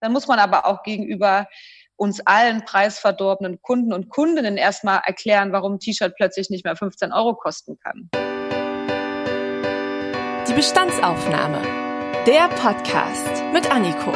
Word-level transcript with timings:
Dann 0.00 0.12
muss 0.12 0.26
man 0.26 0.38
aber 0.38 0.66
auch 0.66 0.82
gegenüber 0.82 1.46
uns 1.96 2.20
allen 2.26 2.64
preisverdorbenen 2.64 3.60
Kunden 3.62 3.92
und 3.92 4.08
Kundinnen 4.10 4.56
erstmal 4.56 5.00
erklären, 5.04 5.52
warum 5.52 5.74
ein 5.74 5.80
T-Shirt 5.80 6.14
plötzlich 6.16 6.50
nicht 6.50 6.64
mehr 6.64 6.76
15 6.76 7.12
Euro 7.12 7.34
kosten 7.34 7.78
kann. 7.78 8.10
Die 10.48 10.52
Bestandsaufnahme. 10.52 11.62
Der 12.26 12.48
Podcast 12.48 13.42
mit 13.52 13.70
Anniko. 13.70 14.12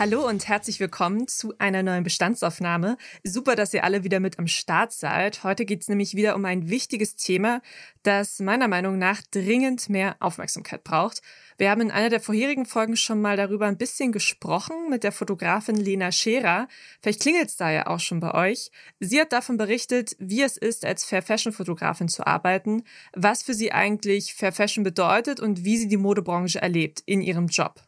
Hallo 0.00 0.26
und 0.26 0.48
herzlich 0.48 0.80
willkommen 0.80 1.28
zu 1.28 1.52
einer 1.58 1.82
neuen 1.82 2.04
Bestandsaufnahme. 2.04 2.96
Super, 3.22 3.54
dass 3.54 3.74
ihr 3.74 3.84
alle 3.84 4.02
wieder 4.02 4.18
mit 4.18 4.38
am 4.38 4.46
Start 4.46 4.94
seid. 4.94 5.44
Heute 5.44 5.66
geht 5.66 5.82
es 5.82 5.88
nämlich 5.88 6.14
wieder 6.14 6.36
um 6.36 6.46
ein 6.46 6.70
wichtiges 6.70 7.16
Thema, 7.16 7.60
das 8.02 8.40
meiner 8.40 8.66
Meinung 8.66 8.96
nach 8.96 9.20
dringend 9.30 9.90
mehr 9.90 10.16
Aufmerksamkeit 10.18 10.84
braucht. 10.84 11.20
Wir 11.58 11.68
haben 11.68 11.82
in 11.82 11.90
einer 11.90 12.08
der 12.08 12.20
vorherigen 12.20 12.64
Folgen 12.64 12.96
schon 12.96 13.20
mal 13.20 13.36
darüber 13.36 13.66
ein 13.66 13.76
bisschen 13.76 14.10
gesprochen 14.10 14.88
mit 14.88 15.04
der 15.04 15.12
Fotografin 15.12 15.76
Lena 15.76 16.12
Scherer. 16.12 16.66
Vielleicht 17.02 17.20
klingelt 17.20 17.50
es 17.50 17.56
da 17.56 17.70
ja 17.70 17.86
auch 17.86 18.00
schon 18.00 18.20
bei 18.20 18.32
euch. 18.32 18.70
Sie 19.00 19.20
hat 19.20 19.34
davon 19.34 19.58
berichtet, 19.58 20.16
wie 20.18 20.40
es 20.40 20.56
ist, 20.56 20.86
als 20.86 21.04
Fair 21.04 21.20
Fashion 21.20 21.52
Fotografin 21.52 22.08
zu 22.08 22.26
arbeiten, 22.26 22.84
was 23.12 23.42
für 23.42 23.52
sie 23.52 23.70
eigentlich 23.72 24.32
Fair 24.32 24.52
Fashion 24.52 24.82
bedeutet 24.82 25.40
und 25.40 25.66
wie 25.66 25.76
sie 25.76 25.88
die 25.88 25.98
Modebranche 25.98 26.62
erlebt 26.62 27.02
in 27.04 27.20
ihrem 27.20 27.48
Job. 27.48 27.82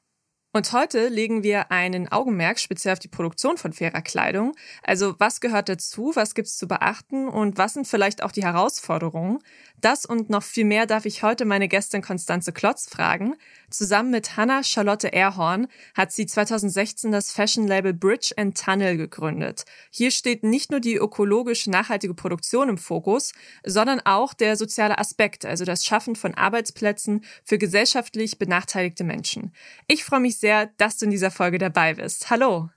Und 0.55 0.71
heute 0.73 1.09
legen 1.09 1.43
wir 1.43 1.73
einen 1.73 2.13
Augenmerk 2.13 2.61
speziell 2.61 2.93
auf 2.93 2.99
die 2.99 3.09
Produktion 3.09 3.57
von 3.57 3.73
fairer 3.73 4.03
Kleidung. 4.03 4.55
Also 4.83 5.15
was 5.19 5.41
gehört 5.41 5.71
dazu, 5.71 6.13
was 6.15 6.35
gibt's 6.35 6.59
zu 6.59 6.69
beachten 6.69 7.27
und 7.27 7.57
was 7.57 7.73
sind 7.73 7.89
vielleicht 7.89 8.23
auch 8.23 8.33
die 8.33 8.45
Herausforderungen? 8.45 9.39
Das 9.81 10.05
und 10.05 10.29
noch 10.29 10.43
viel 10.43 10.67
mehr 10.67 10.85
darf 10.85 11.07
ich 11.07 11.23
heute 11.23 11.47
meine 11.47 11.69
Gästin 11.69 12.03
Konstanze 12.03 12.53
Klotz 12.53 12.87
fragen. 12.87 13.35
Zusammen 13.71 14.11
mit 14.11 14.37
Hannah 14.37 14.63
Charlotte 14.63 15.11
Erhorn 15.11 15.69
hat 15.95 16.13
sie 16.13 16.27
2016 16.27 17.11
das 17.11 17.33
Fashion-Label 17.33 17.95
Bridge 17.95 18.35
and 18.37 18.57
Tunnel 18.57 18.99
gegründet. 18.99 19.65
Hier 19.91 20.11
steht 20.11 20.45
nicht 20.45 20.71
nur 20.71 20.81
die 20.81 20.97
ökologisch 20.97 21.67
nachhaltige 21.67 22.13
Produktion 22.13 22.69
im 22.69 22.79
Fokus, 22.79 23.33
sondern 23.65 24.01
auch 24.05 24.35
der 24.35 24.57
soziale 24.57 24.99
Aspekt, 24.99 25.47
also 25.47 25.65
das 25.65 25.85
Schaffen 25.87 26.15
von 26.15 26.35
Arbeitsplätzen 26.35 27.25
für 27.43 27.57
gesellschaftlich 27.57 28.39
benachteiligte 28.39 29.03
Menschen. 29.03 29.53
Ich 29.89 30.05
freue 30.05 30.21
mich 30.21 30.42
sehr, 30.43 30.67
dass 30.77 30.99
du 30.99 31.07
in 31.07 31.11
dieser 31.11 31.31
Folge 31.31 31.57
dabei 31.57 31.95
bist. 31.95 32.29
Hallo. 32.29 32.69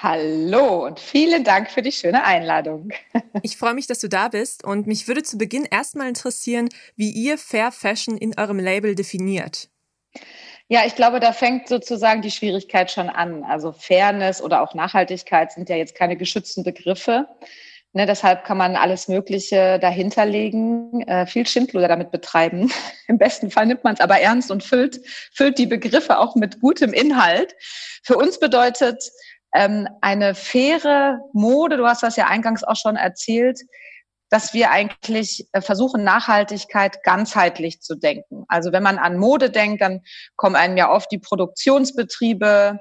Hallo 0.00 0.86
und 0.86 1.00
vielen 1.00 1.42
Dank 1.42 1.70
für 1.70 1.82
die 1.82 1.92
schöne 1.92 2.24
Einladung. 2.24 2.90
Ich 3.42 3.56
freue 3.56 3.74
mich, 3.74 3.86
dass 3.86 4.00
du 4.00 4.08
da 4.08 4.28
bist 4.28 4.64
und 4.64 4.86
mich 4.86 5.08
würde 5.08 5.22
zu 5.22 5.38
Beginn 5.38 5.64
erstmal 5.64 6.08
interessieren, 6.08 6.68
wie 6.96 7.10
ihr 7.10 7.38
Fair 7.38 7.72
Fashion 7.72 8.16
in 8.16 8.38
eurem 8.38 8.58
Label 8.58 8.94
definiert. 8.94 9.68
Ja, 10.68 10.84
ich 10.86 10.94
glaube, 10.94 11.20
da 11.20 11.32
fängt 11.32 11.68
sozusagen 11.68 12.22
die 12.22 12.30
Schwierigkeit 12.30 12.90
schon 12.90 13.08
an. 13.08 13.44
Also 13.44 13.72
Fairness 13.72 14.40
oder 14.40 14.62
auch 14.62 14.74
Nachhaltigkeit 14.74 15.52
sind 15.52 15.68
ja 15.68 15.76
jetzt 15.76 15.94
keine 15.94 16.16
geschützten 16.16 16.64
Begriffe. 16.64 17.26
Ne, 17.96 18.06
deshalb 18.06 18.44
kann 18.44 18.58
man 18.58 18.74
alles 18.74 19.06
Mögliche 19.06 19.78
dahinterlegen, 19.78 21.02
äh, 21.02 21.26
viel 21.26 21.46
Schindluder 21.46 21.86
damit 21.86 22.10
betreiben. 22.10 22.72
Im 23.06 23.18
besten 23.18 23.52
Fall 23.52 23.66
nimmt 23.66 23.84
man 23.84 23.94
es 23.94 24.00
aber 24.00 24.18
ernst 24.18 24.50
und 24.50 24.64
füllt, 24.64 25.00
füllt 25.32 25.58
die 25.58 25.66
Begriffe 25.66 26.18
auch 26.18 26.34
mit 26.34 26.60
gutem 26.60 26.92
Inhalt. 26.92 27.54
Für 28.02 28.16
uns 28.16 28.40
bedeutet 28.40 29.00
ähm, 29.54 29.88
eine 30.00 30.34
faire 30.34 31.20
Mode, 31.32 31.76
du 31.76 31.86
hast 31.86 32.02
das 32.02 32.16
ja 32.16 32.26
eingangs 32.26 32.64
auch 32.64 32.74
schon 32.74 32.96
erzählt, 32.96 33.60
dass 34.28 34.52
wir 34.52 34.72
eigentlich 34.72 35.46
äh, 35.52 35.60
versuchen, 35.60 36.02
Nachhaltigkeit 36.02 37.04
ganzheitlich 37.04 37.80
zu 37.80 37.94
denken. 37.94 38.44
Also 38.48 38.72
wenn 38.72 38.82
man 38.82 38.98
an 38.98 39.18
Mode 39.18 39.50
denkt, 39.50 39.80
dann 39.80 40.00
kommen 40.34 40.56
einem 40.56 40.76
ja 40.76 40.90
oft 40.90 41.12
die 41.12 41.20
Produktionsbetriebe, 41.20 42.80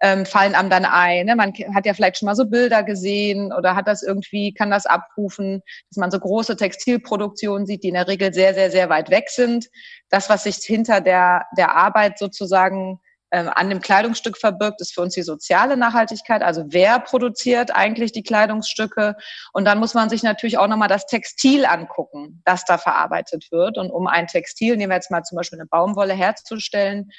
ähm, 0.00 0.26
fallen 0.26 0.54
einem 0.54 0.70
dann 0.70 0.84
ein. 0.84 1.26
Ne? 1.26 1.36
Man 1.36 1.52
hat 1.74 1.86
ja 1.86 1.94
vielleicht 1.94 2.18
schon 2.18 2.26
mal 2.26 2.36
so 2.36 2.46
Bilder 2.46 2.82
gesehen 2.82 3.52
oder 3.52 3.74
hat 3.76 3.88
das 3.88 4.02
irgendwie, 4.02 4.52
kann 4.52 4.70
das 4.70 4.86
abrufen, 4.86 5.62
dass 5.90 5.96
man 5.96 6.10
so 6.10 6.18
große 6.18 6.56
Textilproduktionen 6.56 7.66
sieht, 7.66 7.84
die 7.84 7.88
in 7.88 7.94
der 7.94 8.08
Regel 8.08 8.34
sehr, 8.34 8.54
sehr, 8.54 8.70
sehr 8.70 8.88
weit 8.88 9.10
weg 9.10 9.28
sind. 9.28 9.68
Das, 10.10 10.28
was 10.28 10.44
sich 10.44 10.56
hinter 10.56 11.00
der, 11.00 11.46
der 11.56 11.74
Arbeit 11.74 12.18
sozusagen 12.18 13.00
ähm, 13.34 13.50
an 13.52 13.68
dem 13.68 13.80
Kleidungsstück 13.80 14.38
verbirgt, 14.38 14.80
ist 14.80 14.94
für 14.94 15.00
uns 15.00 15.14
die 15.14 15.22
soziale 15.22 15.76
Nachhaltigkeit. 15.76 16.42
Also 16.42 16.66
wer 16.68 17.00
produziert 17.00 17.74
eigentlich 17.74 18.12
die 18.12 18.22
Kleidungsstücke? 18.22 19.16
Und 19.52 19.64
dann 19.64 19.78
muss 19.78 19.94
man 19.94 20.08
sich 20.08 20.22
natürlich 20.22 20.56
auch 20.56 20.68
nochmal 20.68 20.88
das 20.88 21.06
Textil 21.06 21.64
angucken, 21.66 22.42
das 22.44 22.64
da 22.64 22.78
verarbeitet 22.78 23.48
wird. 23.50 23.76
Und 23.76 23.90
um 23.90 24.06
ein 24.06 24.28
Textil, 24.28 24.76
nehmen 24.76 24.90
wir 24.90 24.96
jetzt 24.96 25.10
mal 25.10 25.24
zum 25.24 25.36
Beispiel 25.36 25.58
eine 25.58 25.66
Baumwolle 25.66 26.14
herzustellen, 26.14 27.10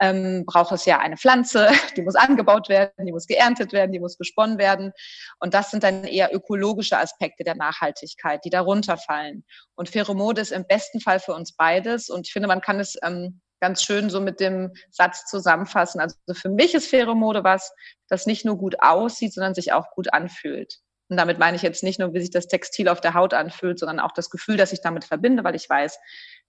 ähm, 0.00 0.44
braucht 0.46 0.72
es 0.72 0.84
ja 0.84 0.98
eine 0.98 1.16
Pflanze, 1.16 1.68
die 1.96 2.02
muss 2.02 2.14
angebaut 2.14 2.68
werden, 2.68 3.06
die 3.06 3.12
muss 3.12 3.26
geerntet 3.26 3.72
werden, 3.72 3.92
die 3.92 4.00
muss 4.00 4.18
gesponnen 4.18 4.58
werden. 4.58 4.92
Und 5.40 5.54
das 5.54 5.70
sind 5.70 5.82
dann 5.82 6.04
eher 6.04 6.34
ökologische 6.34 6.98
Aspekte 6.98 7.44
der 7.44 7.54
Nachhaltigkeit, 7.54 8.44
die 8.44 8.50
darunter 8.50 8.96
fallen. 8.96 9.44
Und 9.74 9.88
faire 9.88 10.14
ist 10.36 10.52
im 10.52 10.66
besten 10.66 11.00
Fall 11.00 11.20
für 11.20 11.34
uns 11.34 11.52
beides. 11.52 12.10
Und 12.10 12.26
ich 12.26 12.32
finde, 12.32 12.48
man 12.48 12.60
kann 12.60 12.80
es 12.80 12.96
ähm, 13.02 13.40
ganz 13.60 13.82
schön 13.82 14.10
so 14.10 14.20
mit 14.20 14.40
dem 14.40 14.72
Satz 14.90 15.26
zusammenfassen. 15.26 16.00
Also 16.00 16.16
für 16.32 16.50
mich 16.50 16.74
ist 16.74 16.88
faire 16.88 17.08
was, 17.08 17.72
das 18.08 18.26
nicht 18.26 18.44
nur 18.44 18.56
gut 18.56 18.76
aussieht, 18.80 19.34
sondern 19.34 19.54
sich 19.54 19.72
auch 19.72 19.90
gut 19.90 20.12
anfühlt. 20.12 20.78
Und 21.10 21.16
damit 21.16 21.38
meine 21.38 21.56
ich 21.56 21.62
jetzt 21.62 21.82
nicht 21.82 21.98
nur, 21.98 22.12
wie 22.12 22.20
sich 22.20 22.30
das 22.30 22.48
Textil 22.48 22.88
auf 22.88 23.00
der 23.00 23.14
Haut 23.14 23.32
anfühlt, 23.32 23.78
sondern 23.78 23.98
auch 23.98 24.12
das 24.12 24.28
Gefühl, 24.28 24.56
das 24.56 24.72
ich 24.72 24.82
damit 24.82 25.04
verbinde, 25.04 25.42
weil 25.42 25.54
ich 25.54 25.68
weiß, 25.68 25.98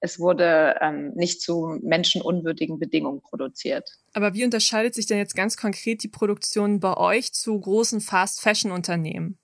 es 0.02 0.20
wurde 0.20 0.76
ähm, 0.82 1.12
nicht 1.16 1.42
zu 1.42 1.78
menschenunwürdigen 1.82 2.80
Bedingungen 2.80 3.22
produziert. 3.22 3.90
Aber 4.14 4.34
wie 4.34 4.46
unterscheidet 4.46 4.96
sich 4.96 5.06
denn 5.06 5.18
jetzt 5.18 5.36
ganz 5.36 5.58
konkret 5.58 6.04
die 6.04 6.08
Produktion 6.08 6.80
bei 6.80 6.96
euch 6.96 7.34
zu 7.34 7.60
großen 7.60 8.02
Fast-Fashion-Unternehmen? 8.02 9.38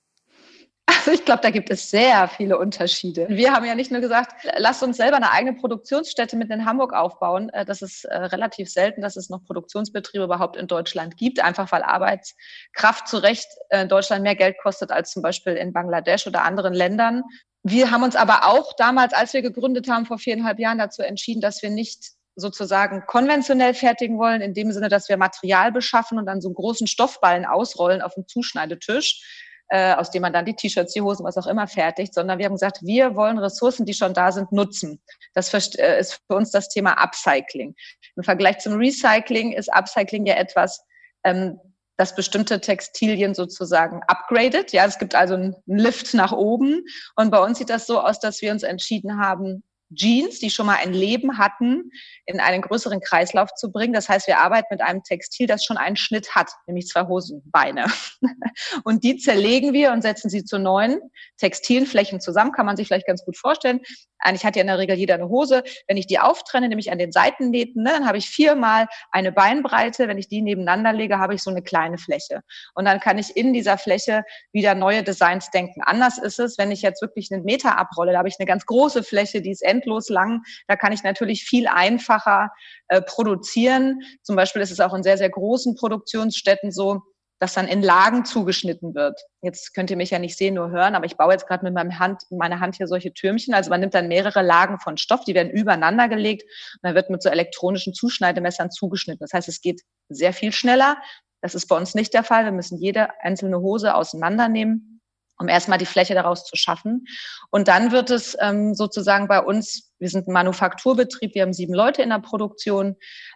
Also 0.87 1.11
ich 1.11 1.25
glaube, 1.25 1.41
da 1.41 1.49
gibt 1.49 1.71
es 1.71 1.89
sehr 1.89 2.27
viele 2.27 2.59
Unterschiede. 2.59 3.27
Wir 3.29 3.53
haben 3.53 3.65
ja 3.65 3.73
nicht 3.73 3.91
nur 3.91 4.01
gesagt, 4.01 4.33
lasst 4.57 4.83
uns 4.83 4.97
selber 4.97 5.17
eine 5.17 5.31
eigene 5.31 5.53
Produktionsstätte 5.53 6.35
mit 6.35 6.51
in 6.51 6.65
Hamburg 6.65 6.93
aufbauen. 6.93 7.49
Äh, 7.49 7.65
das 7.65 7.81
ist 7.81 8.05
äh, 8.05 8.15
relativ 8.15 8.69
selten, 8.69 9.01
dass 9.01 9.15
es 9.15 9.29
noch 9.29 9.43
Produktionsbetriebe 9.45 10.23
überhaupt 10.23 10.57
in 10.57 10.67
Deutschland 10.67 11.17
gibt, 11.17 11.39
einfach 11.43 11.71
weil 11.71 11.81
Arbeitskraft 11.81 13.07
zu 13.07 13.17
Recht 13.17 13.47
äh, 13.69 13.81
in 13.81 13.89
Deutschland 13.89 14.23
mehr 14.23 14.35
Geld 14.35 14.57
kostet 14.61 14.91
als 14.91 15.11
zum 15.11 15.23
Beispiel 15.23 15.53
in 15.53 15.73
Bangladesch 15.73 16.27
oder 16.27 16.43
anderen 16.43 16.73
Ländern. 16.73 17.23
Wir 17.63 17.89
haben 17.89 18.03
uns 18.03 18.15
aber 18.15 18.47
auch 18.47 18.73
damals, 18.77 19.13
als 19.13 19.33
wir 19.33 19.41
gegründet 19.41 19.89
haben, 19.89 20.05
vor 20.05 20.19
viereinhalb 20.19 20.59
Jahren 20.59 20.77
dazu 20.77 21.01
entschieden, 21.01 21.41
dass 21.41 21.63
wir 21.63 21.71
nicht 21.71 22.11
sozusagen 22.35 23.05
konventionell 23.07 23.73
fertigen 23.73 24.19
wollen, 24.19 24.41
in 24.41 24.53
dem 24.53 24.71
Sinne, 24.71 24.89
dass 24.89 25.09
wir 25.09 25.17
Material 25.17 25.71
beschaffen 25.71 26.19
und 26.19 26.25
dann 26.25 26.41
so 26.41 26.49
einen 26.49 26.55
großen 26.55 26.85
Stoffballen 26.85 27.45
ausrollen 27.45 28.01
auf 28.01 28.13
dem 28.13 28.27
Zuschneidetisch, 28.27 29.21
äh, 29.69 29.93
aus 29.93 30.11
dem 30.11 30.21
man 30.21 30.33
dann 30.33 30.45
die 30.45 30.55
T-Shirts, 30.55 30.93
die 30.93 31.01
Hosen, 31.01 31.25
was 31.25 31.37
auch 31.37 31.47
immer 31.47 31.67
fertigt, 31.67 32.13
sondern 32.13 32.37
wir 32.37 32.45
haben 32.45 32.53
gesagt, 32.53 32.79
wir 32.81 33.15
wollen 33.15 33.39
Ressourcen, 33.39 33.85
die 33.85 33.93
schon 33.93 34.13
da 34.13 34.31
sind, 34.31 34.51
nutzen. 34.51 35.01
Das 35.33 35.53
äh, 35.77 35.99
ist 35.99 36.21
für 36.27 36.35
uns 36.35 36.51
das 36.51 36.69
Thema 36.69 36.93
Upcycling. 36.93 37.75
Im 38.15 38.23
Vergleich 38.23 38.59
zum 38.59 38.73
Recycling 38.73 39.53
ist 39.53 39.73
Upcycling 39.73 40.25
ja 40.25 40.35
etwas, 40.35 40.83
ähm, 41.23 41.59
das 41.97 42.15
bestimmte 42.15 42.59
Textilien 42.59 43.33
sozusagen 43.33 44.01
upgradet. 44.07 44.73
Ja, 44.73 44.85
es 44.85 44.99
gibt 44.99 45.15
also 45.15 45.35
einen 45.35 45.55
Lift 45.65 46.13
nach 46.13 46.33
oben. 46.33 46.83
Und 47.15 47.31
bei 47.31 47.39
uns 47.39 47.57
sieht 47.57 47.69
das 47.69 47.87
so 47.87 48.01
aus, 48.01 48.19
dass 48.19 48.41
wir 48.41 48.51
uns 48.51 48.63
entschieden 48.63 49.19
haben, 49.19 49.63
Jeans, 49.93 50.39
die 50.39 50.49
schon 50.49 50.65
mal 50.65 50.77
ein 50.77 50.93
Leben 50.93 51.37
hatten, 51.37 51.91
in 52.25 52.39
einen 52.39 52.61
größeren 52.61 53.01
Kreislauf 53.01 53.53
zu 53.53 53.71
bringen. 53.71 53.93
Das 53.93 54.09
heißt, 54.09 54.27
wir 54.27 54.39
arbeiten 54.39 54.67
mit 54.71 54.81
einem 54.81 55.03
Textil, 55.03 55.47
das 55.47 55.63
schon 55.63 55.77
einen 55.77 55.95
Schnitt 55.95 56.35
hat, 56.35 56.51
nämlich 56.67 56.87
zwei 56.87 57.07
Hosenbeine. 57.07 57.85
Und 58.83 59.03
die 59.03 59.17
zerlegen 59.17 59.73
wir 59.73 59.91
und 59.91 60.01
setzen 60.01 60.29
sie 60.29 60.43
zu 60.43 60.57
neuen 60.57 60.99
textilen 61.37 61.85
Flächen 61.85 62.19
zusammen. 62.19 62.51
Kann 62.51 62.65
man 62.65 62.77
sich 62.77 62.87
vielleicht 62.87 63.07
ganz 63.07 63.23
gut 63.23 63.37
vorstellen. 63.37 63.81
Eigentlich 64.19 64.45
hat 64.45 64.55
ja 64.55 64.61
in 64.61 64.67
der 64.67 64.79
Regel 64.79 64.97
jeder 64.97 65.15
eine 65.15 65.29
Hose. 65.29 65.63
Wenn 65.87 65.97
ich 65.97 66.07
die 66.07 66.19
auftrenne, 66.19 66.69
nämlich 66.69 66.91
an 66.91 66.97
den 66.97 67.11
Seitennähten, 67.11 67.83
ne, 67.83 67.91
dann 67.91 68.07
habe 68.07 68.17
ich 68.17 68.29
viermal 68.29 68.87
eine 69.11 69.31
Beinbreite. 69.31 70.07
Wenn 70.07 70.17
ich 70.17 70.27
die 70.27 70.41
nebeneinander 70.41 70.93
lege, 70.93 71.19
habe 71.19 71.35
ich 71.35 71.43
so 71.43 71.51
eine 71.51 71.61
kleine 71.61 71.97
Fläche. 71.97 72.41
Und 72.73 72.85
dann 72.85 72.99
kann 72.99 73.17
ich 73.17 73.35
in 73.35 73.53
dieser 73.53 73.77
Fläche 73.77 74.23
wieder 74.51 74.73
neue 74.73 75.03
Designs 75.03 75.51
denken. 75.51 75.81
Anders 75.83 76.17
ist 76.17 76.39
es, 76.39 76.57
wenn 76.57 76.71
ich 76.71 76.81
jetzt 76.81 77.01
wirklich 77.01 77.31
einen 77.31 77.43
Meter 77.43 77.77
abrolle, 77.77 78.13
da 78.13 78.19
habe 78.19 78.29
ich 78.29 78.35
eine 78.39 78.47
ganz 78.47 78.65
große 78.65 79.03
Fläche, 79.03 79.41
die 79.41 79.51
ist 79.51 79.63
endlos 79.75 80.09
lang. 80.09 80.41
Da 80.67 80.75
kann 80.75 80.93
ich 80.93 81.03
natürlich 81.03 81.43
viel 81.43 81.67
einfacher 81.67 82.49
äh, 82.87 83.01
produzieren. 83.01 84.01
Zum 84.23 84.35
Beispiel 84.35 84.61
ist 84.61 84.71
es 84.71 84.79
auch 84.79 84.93
in 84.93 85.03
sehr, 85.03 85.17
sehr 85.17 85.29
großen 85.29 85.75
Produktionsstätten 85.75 86.71
so, 86.71 87.01
das 87.39 87.53
dann 87.53 87.67
in 87.67 87.81
Lagen 87.81 88.23
zugeschnitten 88.23 88.95
wird. 88.95 89.19
Jetzt 89.41 89.73
könnt 89.73 89.91
ihr 89.91 89.97
mich 89.97 90.11
ja 90.11 90.19
nicht 90.19 90.37
sehen, 90.37 90.55
nur 90.55 90.71
hören, 90.71 90.95
aber 90.95 91.05
ich 91.05 91.17
baue 91.17 91.33
jetzt 91.33 91.47
gerade 91.47 91.65
mit 91.65 91.73
meinem 91.73 91.99
Hand, 91.99 92.23
meiner 92.29 92.59
Hand 92.59 92.77
hier 92.77 92.87
solche 92.87 93.13
Türmchen. 93.13 93.53
Also 93.53 93.69
man 93.69 93.81
nimmt 93.81 93.93
dann 93.93 94.07
mehrere 94.07 94.41
Lagen 94.41 94.79
von 94.79 94.97
Stoff, 94.97 95.25
die 95.25 95.35
werden 95.35 95.51
übereinander 95.51 96.07
gelegt 96.07 96.43
und 96.43 96.79
dann 96.83 96.95
wird 96.95 97.09
mit 97.09 97.21
so 97.21 97.29
elektronischen 97.29 97.93
Zuschneidemessern 97.93 98.71
zugeschnitten. 98.71 99.19
Das 99.19 99.33
heißt, 99.33 99.49
es 99.49 99.61
geht 99.61 99.81
sehr 100.09 100.33
viel 100.33 100.53
schneller. 100.53 100.97
Das 101.41 101.55
ist 101.55 101.67
bei 101.67 101.75
uns 101.77 101.93
nicht 101.93 102.13
der 102.13 102.23
Fall. 102.23 102.45
Wir 102.45 102.51
müssen 102.51 102.79
jede 102.79 103.09
einzelne 103.21 103.59
Hose 103.59 103.95
auseinandernehmen 103.95 104.94
um 105.37 105.47
erstmal 105.47 105.77
die 105.77 105.85
Fläche 105.85 106.13
daraus 106.13 106.45
zu 106.45 106.55
schaffen. 106.55 107.05
Und 107.51 107.67
dann 107.67 107.91
wird 107.91 108.09
es 108.09 108.37
ähm, 108.39 108.73
sozusagen 108.73 109.27
bei 109.27 109.39
uns, 109.39 109.91
wir 109.99 110.09
sind 110.09 110.27
ein 110.27 110.33
Manufakturbetrieb, 110.33 111.35
wir 111.35 111.41
haben 111.41 111.53
sieben 111.53 111.73
Leute 111.73 112.01
in 112.01 112.09
der 112.09 112.19
Produktion, 112.19 112.95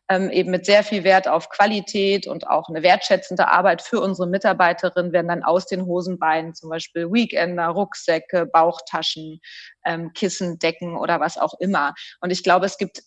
ähm, 0.09 0.29
eben 0.29 0.51
mit 0.51 0.65
sehr 0.65 0.83
viel 0.83 1.03
Wert 1.03 1.27
auf 1.27 1.49
Qualität 1.49 2.27
und 2.27 2.47
auch 2.47 2.69
eine 2.69 2.83
wertschätzende 2.83 3.47
Arbeit 3.47 3.81
für 3.81 4.01
unsere 4.01 4.27
Mitarbeiterinnen 4.27 5.13
werden 5.13 5.27
dann 5.27 5.43
aus 5.43 5.65
den 5.67 5.85
Hosenbeinen 5.85 6.53
zum 6.53 6.69
Beispiel 6.69 7.11
Weekender, 7.11 7.67
Rucksäcke, 7.67 8.45
Bauchtaschen, 8.45 9.39
ähm, 9.85 10.11
Kissen, 10.13 10.59
Decken 10.59 10.97
oder 10.97 11.19
was 11.19 11.37
auch 11.37 11.53
immer. 11.59 11.93
Und 12.21 12.31
ich 12.31 12.43
glaube, 12.43 12.65
es 12.65 12.77
gibt 12.77 13.01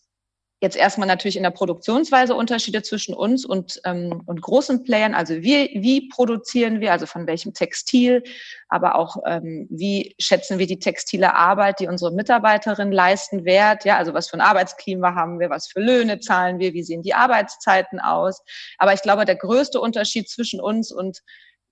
jetzt 0.62 0.76
erstmal 0.76 1.08
natürlich 1.08 1.36
in 1.36 1.42
der 1.42 1.50
Produktionsweise 1.50 2.36
Unterschiede 2.36 2.82
zwischen 2.82 3.14
uns 3.14 3.44
und, 3.44 3.80
ähm, 3.84 4.22
und 4.26 4.40
großen 4.40 4.84
Playern. 4.84 5.12
Also 5.12 5.34
wie, 5.34 5.70
wie 5.74 6.08
produzieren 6.08 6.80
wir, 6.80 6.92
also 6.92 7.04
von 7.04 7.26
welchem 7.26 7.52
Textil, 7.52 8.22
aber 8.68 8.94
auch 8.94 9.16
ähm, 9.26 9.66
wie 9.70 10.14
schätzen 10.20 10.60
wir 10.60 10.68
die 10.68 10.78
textile 10.78 11.34
Arbeit, 11.34 11.80
die 11.80 11.88
unsere 11.88 12.12
Mitarbeiterinnen 12.12 12.92
leisten, 12.92 13.44
wert. 13.44 13.84
Ja, 13.84 13.96
also 13.96 14.14
was 14.14 14.28
für 14.28 14.36
ein 14.36 14.40
Arbeitsklima 14.40 15.16
haben 15.16 15.40
wir, 15.40 15.50
was 15.50 15.66
für 15.66 15.80
Löhne 15.80 16.20
zahlen 16.20 16.60
wir, 16.60 16.72
wie 16.74 16.84
sehen 16.84 17.02
die 17.02 17.14
Arbeitszeiten 17.14 17.98
aus. 17.98 18.40
Aber 18.78 18.94
ich 18.94 19.02
glaube, 19.02 19.24
der 19.24 19.36
größte 19.36 19.80
Unterschied 19.80 20.28
zwischen 20.28 20.60
uns 20.60 20.92
und 20.92 21.18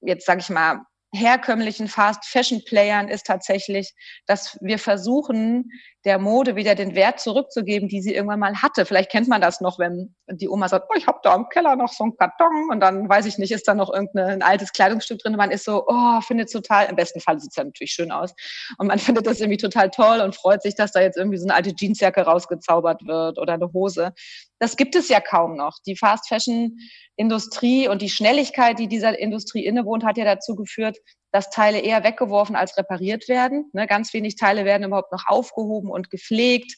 jetzt 0.00 0.26
sage 0.26 0.40
ich 0.40 0.50
mal 0.50 0.80
herkömmlichen 1.12 1.88
Fast 1.88 2.24
Fashion 2.24 2.62
Playern 2.64 3.08
ist 3.08 3.26
tatsächlich, 3.26 3.94
dass 4.26 4.58
wir 4.60 4.78
versuchen, 4.78 5.70
der 6.04 6.18
Mode 6.18 6.56
wieder 6.56 6.74
den 6.74 6.94
Wert 6.94 7.20
zurückzugeben, 7.20 7.88
die 7.88 8.00
sie 8.00 8.14
irgendwann 8.14 8.40
mal 8.40 8.62
hatte. 8.62 8.86
Vielleicht 8.86 9.10
kennt 9.10 9.28
man 9.28 9.40
das 9.40 9.60
noch, 9.60 9.78
wenn 9.78 10.14
die 10.28 10.48
Oma 10.48 10.68
sagt, 10.68 10.86
oh, 10.88 10.94
ich 10.96 11.06
habe 11.06 11.18
da 11.22 11.34
im 11.34 11.48
Keller 11.50 11.76
noch 11.76 11.92
so 11.92 12.04
einen 12.04 12.16
Karton 12.16 12.70
und 12.70 12.80
dann 12.80 13.08
weiß 13.08 13.26
ich 13.26 13.36
nicht, 13.36 13.52
ist 13.52 13.68
da 13.68 13.74
noch 13.74 13.92
irgendein 13.92 14.40
altes 14.42 14.72
Kleidungsstück 14.72 15.18
drin. 15.18 15.32
Und 15.32 15.38
man 15.38 15.50
ist 15.50 15.64
so, 15.64 15.84
oh, 15.86 16.20
findet 16.22 16.50
total, 16.50 16.86
im 16.86 16.96
besten 16.96 17.20
Fall 17.20 17.38
sieht 17.38 17.50
es 17.50 17.56
ja 17.56 17.64
natürlich 17.64 17.92
schön 17.92 18.12
aus 18.12 18.32
und 18.78 18.86
man 18.86 18.98
findet 18.98 19.26
das 19.26 19.40
irgendwie 19.40 19.58
total 19.58 19.90
toll 19.90 20.20
und 20.20 20.34
freut 20.34 20.62
sich, 20.62 20.74
dass 20.74 20.92
da 20.92 21.00
jetzt 21.00 21.18
irgendwie 21.18 21.38
so 21.38 21.44
eine 21.44 21.54
alte 21.54 21.74
Jeansjacke 21.74 22.22
rausgezaubert 22.22 23.06
wird 23.06 23.38
oder 23.38 23.54
eine 23.54 23.70
Hose. 23.72 24.12
Das 24.58 24.76
gibt 24.76 24.94
es 24.94 25.08
ja 25.08 25.20
kaum 25.20 25.56
noch. 25.56 25.78
Die 25.86 25.96
Fast 25.96 26.28
Fashion 26.28 26.78
Industrie 27.16 27.88
und 27.88 28.00
die 28.00 28.08
Schnelligkeit, 28.08 28.78
die 28.78 28.88
dieser 28.88 29.18
Industrie 29.18 29.66
innewohnt, 29.66 30.04
hat 30.04 30.16
ja 30.16 30.24
dazu 30.24 30.54
geführt, 30.54 30.96
dass 31.32 31.50
Teile 31.50 31.80
eher 31.80 32.04
weggeworfen 32.04 32.56
als 32.56 32.76
repariert 32.76 33.28
werden. 33.28 33.70
Ne, 33.72 33.86
ganz 33.86 34.12
wenig 34.12 34.36
Teile 34.36 34.64
werden 34.64 34.84
überhaupt 34.84 35.12
noch 35.12 35.26
aufgehoben 35.26 35.90
und 35.90 36.10
gepflegt 36.10 36.76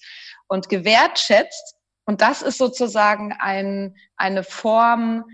und 0.49 0.69
gewertschätzt. 0.69 1.77
Und 2.05 2.21
das 2.21 2.43
ist 2.43 2.59
sozusagen 2.59 3.33
ein, 3.39 3.97
eine 4.17 4.43
Form 4.43 5.25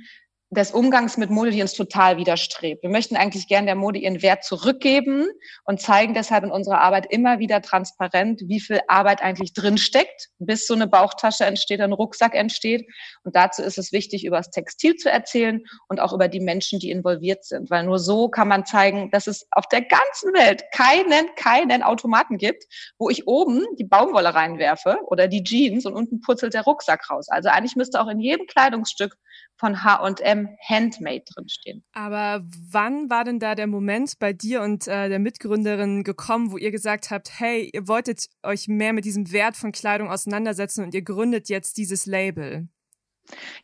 des 0.50 0.70
Umgangs 0.70 1.18
mit 1.18 1.28
Mode, 1.28 1.50
die 1.50 1.60
uns 1.60 1.74
total 1.74 2.16
widerstrebt. 2.16 2.82
Wir 2.82 2.88
möchten 2.88 3.16
eigentlich 3.16 3.48
gern 3.48 3.66
der 3.66 3.74
Mode 3.74 3.98
ihren 3.98 4.22
Wert 4.22 4.44
zurückgeben 4.44 5.26
und 5.64 5.80
zeigen 5.80 6.14
deshalb 6.14 6.42
in 6.42 6.50
unserer 6.50 6.80
Arbeit 6.80 7.06
immer 7.10 7.38
wieder 7.38 7.60
transparent, 7.60 8.40
wie 8.46 8.58
viel 8.58 8.80
Arbeit 8.88 9.20
eigentlich 9.20 9.52
drinsteckt, 9.52 10.28
bis 10.38 10.66
so 10.66 10.72
eine 10.72 10.86
Bauchtasche 10.86 11.44
entsteht, 11.44 11.82
ein 11.82 11.92
Rucksack 11.92 12.34
entsteht. 12.34 12.86
Und 13.24 13.36
dazu 13.36 13.62
ist 13.62 13.76
es 13.76 13.92
wichtig, 13.92 14.24
über 14.24 14.38
das 14.38 14.48
Textil 14.50 14.96
zu 14.96 15.10
erzählen 15.10 15.62
und 15.88 16.00
auch 16.00 16.14
über 16.14 16.28
die 16.28 16.40
Menschen, 16.40 16.78
die 16.78 16.90
involviert 16.90 17.44
sind, 17.44 17.70
weil 17.70 17.84
nur 17.84 17.98
so 17.98 18.30
kann 18.30 18.48
man 18.48 18.64
zeigen, 18.64 19.10
dass 19.10 19.26
es 19.26 19.46
auf 19.50 19.66
der 19.66 19.82
ganzen 19.82 20.32
Welt 20.32 20.64
keinen, 20.72 21.28
keinen 21.36 21.82
Automaten 21.82 22.38
gibt, 22.38 22.64
wo 22.98 23.10
ich 23.10 23.26
oben 23.26 23.66
die 23.78 23.84
Baumwolle 23.84 24.34
reinwerfe 24.34 24.96
oder 25.08 25.28
die 25.28 25.44
Jeans 25.44 25.84
und 25.84 25.92
unten 25.92 26.22
purzelt 26.22 26.54
der 26.54 26.62
Rucksack 26.62 27.10
raus. 27.10 27.28
Also 27.28 27.50
eigentlich 27.50 27.76
müsste 27.76 28.00
auch 28.00 28.08
in 28.08 28.18
jedem 28.18 28.46
Kleidungsstück 28.46 29.14
von 29.56 29.82
H&M 29.82 30.48
Handmade 30.68 31.24
drinstehen. 31.34 31.84
Aber 31.92 32.44
wann 32.70 33.10
war 33.10 33.24
denn 33.24 33.40
da 33.40 33.54
der 33.54 33.66
Moment 33.66 34.18
bei 34.18 34.32
dir 34.32 34.62
und 34.62 34.86
äh, 34.86 35.08
der 35.08 35.18
Mitgründerin 35.18 36.04
gekommen, 36.04 36.52
wo 36.52 36.58
ihr 36.58 36.70
gesagt 36.70 37.10
habt, 37.10 37.40
hey, 37.40 37.68
ihr 37.72 37.88
wolltet 37.88 38.26
euch 38.42 38.68
mehr 38.68 38.92
mit 38.92 39.04
diesem 39.04 39.32
Wert 39.32 39.56
von 39.56 39.72
Kleidung 39.72 40.10
auseinandersetzen 40.10 40.84
und 40.84 40.94
ihr 40.94 41.02
gründet 41.02 41.48
jetzt 41.48 41.76
dieses 41.76 42.06
Label? 42.06 42.68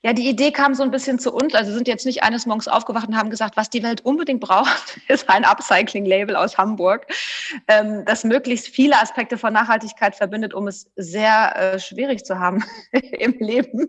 Ja, 0.02 0.12
die 0.12 0.28
Idee 0.28 0.52
kam 0.52 0.74
so 0.74 0.82
ein 0.82 0.90
bisschen 0.90 1.18
zu 1.18 1.32
uns. 1.32 1.54
Also 1.54 1.72
sind 1.72 1.88
jetzt 1.88 2.06
nicht 2.06 2.22
eines 2.22 2.46
Morgens 2.46 2.68
aufgewacht 2.68 3.08
und 3.08 3.16
haben 3.16 3.30
gesagt, 3.30 3.56
was 3.56 3.70
die 3.70 3.82
Welt 3.82 4.04
unbedingt 4.04 4.40
braucht, 4.40 5.00
ist 5.08 5.28
ein 5.28 5.44
Upcycling-Label 5.44 6.36
aus 6.36 6.58
Hamburg, 6.58 7.06
ähm, 7.68 8.04
das 8.04 8.24
möglichst 8.24 8.68
viele 8.68 9.00
Aspekte 9.00 9.38
von 9.38 9.52
Nachhaltigkeit 9.52 10.14
verbindet, 10.14 10.54
um 10.54 10.68
es 10.68 10.90
sehr 10.96 11.56
äh, 11.56 11.78
schwierig 11.78 12.24
zu 12.24 12.38
haben 12.38 12.64
im 12.92 13.32
Leben. 13.38 13.88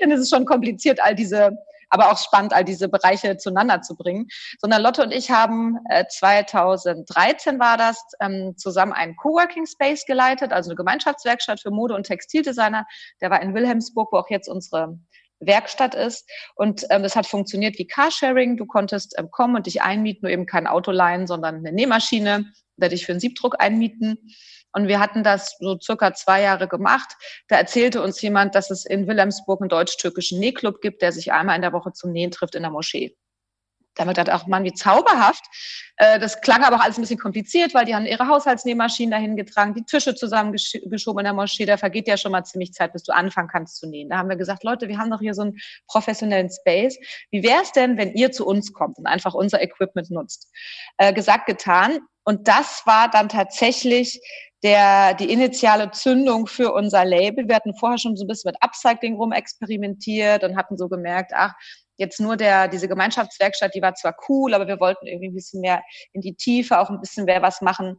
Denn 0.00 0.12
es 0.12 0.20
ist 0.20 0.30
schon 0.30 0.44
kompliziert, 0.44 1.00
all 1.02 1.14
diese 1.14 1.56
aber 1.88 2.10
auch 2.10 2.18
spannend, 2.18 2.52
all 2.52 2.64
diese 2.64 2.88
Bereiche 2.88 3.36
zueinander 3.36 3.82
zu 3.82 3.96
bringen. 3.96 4.26
Sondern 4.58 4.82
Lotte 4.82 5.02
und 5.02 5.12
ich 5.12 5.30
haben 5.30 5.78
äh, 5.88 6.04
2013 6.08 7.58
war 7.58 7.76
das, 7.76 8.02
ähm, 8.20 8.56
zusammen 8.56 8.92
einen 8.92 9.16
Coworking 9.16 9.66
Space 9.66 10.04
geleitet, 10.06 10.52
also 10.52 10.70
eine 10.70 10.76
Gemeinschaftswerkstatt 10.76 11.60
für 11.60 11.70
Mode- 11.70 11.94
und 11.94 12.04
Textildesigner. 12.04 12.86
Der 13.20 13.30
war 13.30 13.42
in 13.42 13.54
Wilhelmsburg, 13.54 14.12
wo 14.12 14.18
auch 14.18 14.30
jetzt 14.30 14.48
unsere 14.48 14.98
Werkstatt 15.40 15.94
ist. 15.94 16.28
Und 16.54 16.86
ähm, 16.90 17.02
das 17.02 17.16
hat 17.16 17.26
funktioniert 17.26 17.78
wie 17.78 17.86
Carsharing. 17.86 18.56
Du 18.56 18.66
konntest 18.66 19.14
ähm, 19.18 19.30
kommen 19.30 19.56
und 19.56 19.66
dich 19.66 19.82
einmieten, 19.82 20.20
nur 20.22 20.32
eben 20.32 20.46
kein 20.46 20.66
Auto 20.66 20.90
leihen, 20.90 21.26
sondern 21.26 21.56
eine 21.56 21.72
Nähmaschine 21.72 22.52
oder 22.76 22.88
dich 22.88 23.06
für 23.06 23.12
einen 23.12 23.20
Siebdruck 23.20 23.56
einmieten. 23.58 24.18
Und 24.72 24.88
wir 24.88 25.00
hatten 25.00 25.22
das 25.22 25.56
so 25.58 25.78
circa 25.80 26.12
zwei 26.12 26.42
Jahre 26.42 26.68
gemacht. 26.68 27.08
Da 27.48 27.56
erzählte 27.56 28.02
uns 28.02 28.20
jemand, 28.20 28.54
dass 28.54 28.70
es 28.70 28.84
in 28.84 29.06
Wilhelmsburg 29.06 29.62
einen 29.62 29.70
deutsch-türkischen 29.70 30.38
Nähclub 30.38 30.80
gibt, 30.80 31.00
der 31.00 31.12
sich 31.12 31.32
einmal 31.32 31.56
in 31.56 31.62
der 31.62 31.72
Woche 31.72 31.92
zum 31.92 32.12
Nähen 32.12 32.30
trifft 32.30 32.54
in 32.54 32.62
der 32.62 32.70
Moschee 32.70 33.16
damit 33.96 34.18
hat 34.18 34.30
auch 34.30 34.46
man 34.46 34.64
wie 34.64 34.72
zauberhaft. 34.72 35.44
Äh, 35.96 36.18
das 36.18 36.40
klang 36.40 36.62
aber 36.62 36.76
auch 36.76 36.80
alles 36.80 36.98
ein 36.98 37.00
bisschen 37.00 37.18
kompliziert, 37.18 37.74
weil 37.74 37.84
die 37.84 37.94
haben 37.94 38.06
ihre 38.06 38.28
Haushaltsnähmaschinen 38.28 39.10
dahin 39.10 39.36
getragen, 39.36 39.74
die 39.74 39.84
Tische 39.84 40.14
zusammengeschoben 40.14 41.20
in 41.20 41.24
der 41.24 41.32
Moschee. 41.32 41.66
Da 41.66 41.76
vergeht 41.76 42.06
ja 42.06 42.16
schon 42.16 42.32
mal 42.32 42.44
ziemlich 42.44 42.72
Zeit, 42.72 42.92
bis 42.92 43.02
du 43.02 43.14
anfangen 43.14 43.48
kannst 43.48 43.78
zu 43.78 43.88
nähen. 43.88 44.10
Da 44.10 44.18
haben 44.18 44.28
wir 44.28 44.36
gesagt, 44.36 44.62
Leute, 44.62 44.88
wir 44.88 44.98
haben 44.98 45.10
doch 45.10 45.20
hier 45.20 45.34
so 45.34 45.42
einen 45.42 45.58
professionellen 45.86 46.50
Space. 46.50 46.98
Wie 47.30 47.42
wäre 47.42 47.62
es 47.62 47.72
denn, 47.72 47.96
wenn 47.96 48.12
ihr 48.12 48.30
zu 48.32 48.46
uns 48.46 48.72
kommt 48.72 48.98
und 48.98 49.06
einfach 49.06 49.34
unser 49.34 49.62
Equipment 49.62 50.10
nutzt? 50.10 50.50
Äh, 50.98 51.12
gesagt, 51.12 51.46
getan. 51.46 51.98
Und 52.24 52.48
das 52.48 52.82
war 52.86 53.08
dann 53.08 53.28
tatsächlich 53.28 54.20
der, 54.62 55.14
die 55.14 55.30
initiale 55.30 55.90
Zündung 55.92 56.46
für 56.46 56.72
unser 56.72 57.04
Label. 57.04 57.46
Wir 57.46 57.54
hatten 57.54 57.76
vorher 57.76 57.98
schon 57.98 58.16
so 58.16 58.24
ein 58.24 58.28
bisschen 58.28 58.50
mit 58.50 58.62
Upcycling 58.62 59.14
rum 59.14 59.32
experimentiert 59.32 60.42
und 60.42 60.56
hatten 60.56 60.76
so 60.76 60.88
gemerkt, 60.88 61.32
ach, 61.34 61.54
jetzt 61.96 62.20
nur 62.20 62.36
der, 62.36 62.68
diese 62.68 62.88
Gemeinschaftswerkstatt, 62.88 63.74
die 63.74 63.82
war 63.82 63.94
zwar 63.94 64.16
cool, 64.28 64.54
aber 64.54 64.66
wir 64.66 64.80
wollten 64.80 65.06
irgendwie 65.06 65.28
ein 65.28 65.34
bisschen 65.34 65.60
mehr 65.60 65.82
in 66.12 66.20
die 66.20 66.34
Tiefe, 66.34 66.78
auch 66.78 66.90
ein 66.90 67.00
bisschen 67.00 67.24
mehr 67.24 67.42
was 67.42 67.60
machen, 67.60 67.98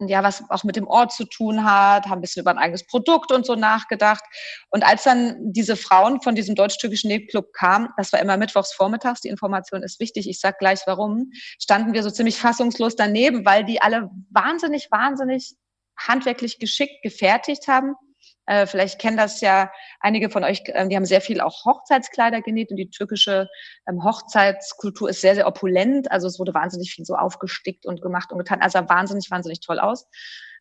ja, 0.00 0.22
was 0.22 0.44
auch 0.48 0.62
mit 0.62 0.76
dem 0.76 0.86
Ort 0.86 1.12
zu 1.12 1.24
tun 1.24 1.64
hat, 1.64 2.06
haben 2.06 2.18
ein 2.18 2.20
bisschen 2.20 2.42
über 2.42 2.52
ein 2.52 2.58
eigenes 2.58 2.86
Produkt 2.86 3.32
und 3.32 3.44
so 3.44 3.56
nachgedacht. 3.56 4.22
Und 4.70 4.86
als 4.86 5.02
dann 5.02 5.36
diese 5.40 5.76
Frauen 5.76 6.20
von 6.22 6.36
diesem 6.36 6.54
deutsch-türkischen 6.54 7.08
Nähclub 7.08 7.52
kamen, 7.52 7.88
das 7.96 8.12
war 8.12 8.20
immer 8.20 8.36
mittwochs 8.36 8.72
vormittags, 8.72 9.22
die 9.22 9.28
Information 9.28 9.82
ist 9.82 9.98
wichtig, 9.98 10.28
ich 10.28 10.38
sag 10.38 10.58
gleich 10.58 10.80
warum, 10.86 11.30
standen 11.60 11.94
wir 11.94 12.02
so 12.02 12.10
ziemlich 12.10 12.38
fassungslos 12.38 12.94
daneben, 12.94 13.44
weil 13.44 13.64
die 13.64 13.82
alle 13.82 14.08
wahnsinnig, 14.30 14.88
wahnsinnig 14.90 15.56
handwerklich 15.96 16.60
geschickt 16.60 17.02
gefertigt 17.02 17.66
haben 17.66 17.94
äh, 18.48 18.66
vielleicht 18.66 18.98
kennen 18.98 19.18
das 19.18 19.40
ja 19.42 19.70
einige 20.00 20.30
von 20.30 20.42
euch, 20.42 20.62
äh, 20.66 20.88
die 20.88 20.96
haben 20.96 21.04
sehr 21.04 21.20
viel 21.20 21.40
auch 21.40 21.64
Hochzeitskleider 21.66 22.40
genäht 22.40 22.70
und 22.70 22.76
die 22.76 22.88
türkische 22.88 23.48
ähm, 23.86 24.02
Hochzeitskultur 24.02 25.10
ist 25.10 25.20
sehr, 25.20 25.34
sehr 25.34 25.46
opulent. 25.46 26.10
Also 26.10 26.26
es 26.26 26.38
wurde 26.38 26.54
wahnsinnig 26.54 26.92
viel 26.92 27.04
so 27.04 27.14
aufgestickt 27.14 27.84
und 27.84 28.00
gemacht 28.00 28.32
und 28.32 28.38
getan. 28.38 28.62
Also 28.62 28.78
wahnsinnig, 28.88 29.30
wahnsinnig 29.30 29.60
toll 29.60 29.78
aus. 29.78 30.08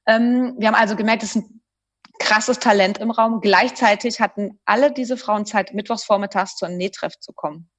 Ähm, 0.06 0.56
wir 0.58 0.68
haben 0.68 0.76
also 0.76 0.98
gemerkt, 0.98 1.24
es 1.24 1.30
ist 1.30 1.38
ein 1.38 1.62
krasses 2.20 2.60
Talent 2.60 2.98
im 2.98 3.12
Raum. 3.12 3.40
Gleichzeitig 3.40 4.20
hatten 4.20 4.60
alle 4.66 4.92
diese 4.92 5.16
Frauen 5.16 5.46
Zeit, 5.46 5.74
mittwochs 5.74 6.04
vormittags 6.04 6.58
zu 6.58 6.66
einem 6.66 6.78
Nähtreff 6.78 7.18
zu 7.20 7.32
kommen. 7.32 7.70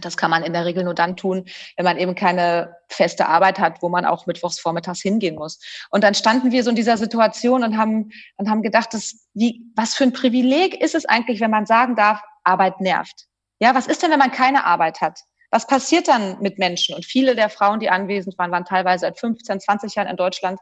Das 0.00 0.16
kann 0.16 0.30
man 0.30 0.42
in 0.42 0.52
der 0.52 0.64
Regel 0.64 0.84
nur 0.84 0.94
dann 0.94 1.16
tun, 1.16 1.44
wenn 1.76 1.84
man 1.84 1.98
eben 1.98 2.14
keine 2.14 2.76
feste 2.88 3.26
Arbeit 3.26 3.58
hat, 3.58 3.82
wo 3.82 3.88
man 3.88 4.04
auch 4.04 4.26
mittwochs 4.26 4.58
vormittags 4.58 5.00
hingehen 5.02 5.36
muss. 5.36 5.60
Und 5.90 6.04
dann 6.04 6.14
standen 6.14 6.50
wir 6.50 6.64
so 6.64 6.70
in 6.70 6.76
dieser 6.76 6.96
Situation 6.96 7.62
und 7.62 7.76
haben, 7.76 8.10
und 8.36 8.50
haben 8.50 8.62
gedacht, 8.62 8.92
das, 8.92 9.28
wie, 9.34 9.62
was 9.76 9.94
für 9.94 10.04
ein 10.04 10.12
Privileg 10.12 10.80
ist 10.80 10.94
es 10.94 11.06
eigentlich, 11.06 11.40
wenn 11.40 11.50
man 11.50 11.66
sagen 11.66 11.96
darf, 11.96 12.20
Arbeit 12.42 12.80
nervt? 12.80 13.26
Ja, 13.60 13.74
was 13.74 13.86
ist 13.86 14.02
denn, 14.02 14.10
wenn 14.10 14.18
man 14.18 14.32
keine 14.32 14.64
Arbeit 14.64 15.00
hat? 15.00 15.20
Was 15.50 15.66
passiert 15.66 16.08
dann 16.08 16.40
mit 16.40 16.58
Menschen? 16.58 16.96
Und 16.96 17.04
viele 17.04 17.36
der 17.36 17.48
Frauen, 17.48 17.78
die 17.78 17.88
anwesend 17.88 18.36
waren, 18.38 18.50
waren 18.50 18.64
teilweise 18.64 19.02
seit 19.02 19.18
15, 19.18 19.60
20 19.60 19.94
Jahren 19.94 20.08
in 20.08 20.16
Deutschland, 20.16 20.58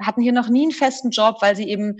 hatten 0.00 0.20
hier 0.20 0.32
noch 0.32 0.48
nie 0.48 0.62
einen 0.62 0.72
festen 0.72 1.10
Job, 1.10 1.36
weil 1.40 1.54
sie 1.54 1.68
eben 1.68 1.98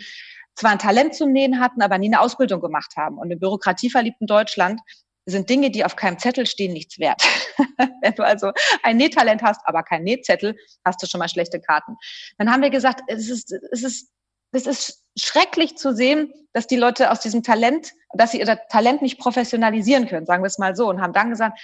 zwar 0.54 0.72
ein 0.72 0.78
Talent 0.78 1.14
zum 1.14 1.32
Nähen 1.32 1.60
hatten, 1.60 1.82
aber 1.82 1.98
nie 1.98 2.08
eine 2.08 2.20
Ausbildung 2.20 2.60
gemacht 2.60 2.96
haben. 2.96 3.18
Und 3.18 3.30
im 3.30 3.38
bürokratieverliebten 3.38 4.26
Deutschland 4.26 4.80
sind 5.26 5.48
Dinge, 5.48 5.70
die 5.70 5.84
auf 5.84 5.96
keinem 5.96 6.18
Zettel 6.18 6.46
stehen, 6.46 6.72
nichts 6.72 6.98
wert. 6.98 7.22
Wenn 8.02 8.14
du 8.14 8.24
also 8.24 8.52
ein 8.82 8.96
Nähtalent 8.96 9.42
hast, 9.42 9.60
aber 9.64 9.82
kein 9.82 10.02
Nähzettel, 10.02 10.56
hast 10.84 11.02
du 11.02 11.06
schon 11.06 11.18
mal 11.18 11.28
schlechte 11.28 11.60
Karten. 11.60 11.96
Dann 12.38 12.50
haben 12.50 12.62
wir 12.62 12.70
gesagt, 12.70 13.02
es 13.06 13.28
ist, 13.28 13.52
es 13.72 13.82
ist, 13.82 14.10
es 14.52 14.66
ist 14.66 15.02
schrecklich 15.16 15.76
zu 15.76 15.94
sehen, 15.94 16.32
dass 16.52 16.66
die 16.66 16.76
Leute 16.76 17.10
aus 17.10 17.20
diesem 17.20 17.42
Talent, 17.42 17.92
dass 18.14 18.32
sie 18.32 18.40
ihr 18.40 18.58
Talent 18.68 19.02
nicht 19.02 19.18
professionalisieren 19.18 20.06
können, 20.08 20.26
sagen 20.26 20.42
wir 20.42 20.48
es 20.48 20.58
mal 20.58 20.76
so, 20.76 20.88
und 20.88 21.00
haben 21.00 21.12
dann 21.12 21.30
gesagt, 21.30 21.58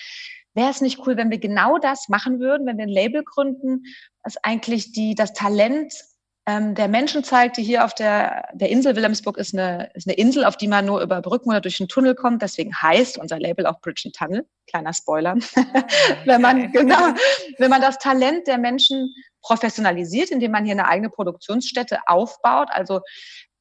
wäre 0.55 0.71
es 0.71 0.81
nicht 0.81 1.07
cool, 1.07 1.17
wenn 1.17 1.31
wir 1.31 1.39
genau 1.39 1.79
das 1.79 2.09
machen 2.09 2.41
würden, 2.41 2.67
wenn 2.67 2.79
wir 2.79 2.87
ein 2.87 2.91
Label 2.91 3.23
gründen, 3.25 3.85
was 4.23 4.37
eigentlich 4.43 4.93
die, 4.93 5.15
das 5.15 5.33
Talent 5.33 5.93
ähm, 6.49 6.75
der 6.75 6.89
Menschen 6.89 7.23
zeigt, 7.25 7.59
die 7.59 7.63
hier 7.63 7.85
auf 7.85 7.95
der, 7.95 8.49
der 8.55 8.71
Insel 8.71 8.97
Wilhelmsburg 8.97 9.37
ist 9.37 9.53
eine, 9.53 9.91
ist 9.93 10.09
eine 10.09 10.17
Insel, 10.17 10.47
auf 10.47 10.57
die 10.57 10.67
man 10.67 10.87
nur 10.87 11.03
über 11.03 11.21
Brücken 11.21 11.51
oder 11.51 11.61
durch 11.61 11.79
einen 11.79 11.89
Tunnel 11.89 12.15
kommt. 12.15 12.41
Deswegen 12.41 12.75
heißt 12.75 13.19
unser 13.19 13.39
Label 13.39 13.67
auch 13.67 13.83
Bridge 13.83 14.05
and 14.07 14.17
Tunnel. 14.17 14.47
Kleiner 14.67 14.95
Spoiler. 14.95 15.35
Wenn 16.25 16.41
man, 16.41 16.73
genau, 16.73 17.15
wenn 17.59 17.71
man 17.71 17.83
das 17.83 17.99
Talent 17.99 18.47
der 18.47 18.57
Menschen 18.57 19.15
professionalisiert, 19.43 20.31
indem 20.31 20.53
man 20.53 20.65
hier 20.65 20.73
eine 20.73 20.89
eigene 20.89 21.11
Produktionsstätte 21.11 21.99
aufbaut, 22.07 22.69
also 22.71 23.01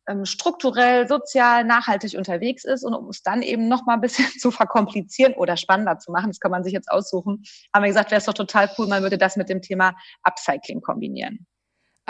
ähm, 0.08 0.24
strukturell, 0.24 1.10
sozial, 1.10 1.66
nachhaltig 1.66 2.18
unterwegs 2.18 2.64
ist 2.64 2.86
und 2.86 2.94
um 2.94 3.10
es 3.10 3.22
dann 3.22 3.42
eben 3.42 3.68
noch 3.68 3.86
mal 3.86 3.96
ein 3.96 4.02
bisschen 4.02 4.28
zu 4.40 4.50
verkomplizieren 4.50 5.34
oder 5.34 5.58
spannender 5.58 6.00
zu 6.00 6.14
machen, 6.14 6.30
das 6.30 6.40
kann 6.40 6.52
man 6.52 6.64
sich 6.64 6.72
jetzt 6.72 6.90
aussuchen, 6.90 7.44
haben 7.74 7.84
wir 7.84 7.90
gesagt, 7.90 8.12
wäre 8.12 8.20
es 8.20 8.26
doch 8.26 8.34
total 8.34 8.70
cool, 8.78 8.88
man 8.88 9.04
würde 9.04 9.18
das 9.18 9.36
mit 9.36 9.50
dem 9.50 9.62
Thema 9.62 9.94
Upcycling 10.24 10.82
kombinieren. 10.82 11.48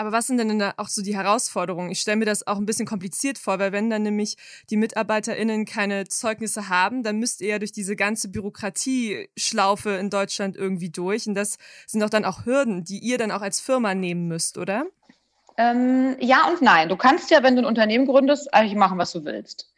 Aber 0.00 0.12
was 0.12 0.28
sind 0.28 0.38
denn 0.38 0.62
auch 0.76 0.86
so 0.86 1.02
die 1.02 1.16
Herausforderungen? 1.16 1.90
Ich 1.90 2.00
stelle 2.00 2.18
mir 2.18 2.24
das 2.24 2.46
auch 2.46 2.56
ein 2.56 2.66
bisschen 2.66 2.86
kompliziert 2.86 3.36
vor, 3.36 3.58
weil 3.58 3.72
wenn 3.72 3.90
dann 3.90 4.04
nämlich 4.04 4.36
die 4.70 4.76
MitarbeiterInnen 4.76 5.64
keine 5.64 6.06
Zeugnisse 6.06 6.68
haben, 6.68 7.02
dann 7.02 7.18
müsst 7.18 7.40
ihr 7.40 7.48
ja 7.48 7.58
durch 7.58 7.72
diese 7.72 7.96
ganze 7.96 8.28
Bürokratieschlaufe 8.28 9.90
in 9.90 10.08
Deutschland 10.08 10.56
irgendwie 10.56 10.90
durch. 10.90 11.26
Und 11.26 11.34
das 11.34 11.58
sind 11.88 12.00
doch 12.00 12.10
dann 12.10 12.24
auch 12.24 12.46
Hürden, 12.46 12.84
die 12.84 13.00
ihr 13.00 13.18
dann 13.18 13.32
auch 13.32 13.42
als 13.42 13.58
Firma 13.58 13.96
nehmen 13.96 14.28
müsst, 14.28 14.56
oder? 14.56 14.84
Ähm, 15.56 16.14
ja 16.20 16.46
und 16.46 16.62
nein. 16.62 16.88
Du 16.88 16.96
kannst 16.96 17.32
ja, 17.32 17.42
wenn 17.42 17.56
du 17.56 17.62
ein 17.62 17.66
Unternehmen 17.66 18.06
gründest, 18.06 18.54
eigentlich 18.54 18.76
machen, 18.76 18.98
was 18.98 19.10
du 19.10 19.24
willst. 19.24 19.74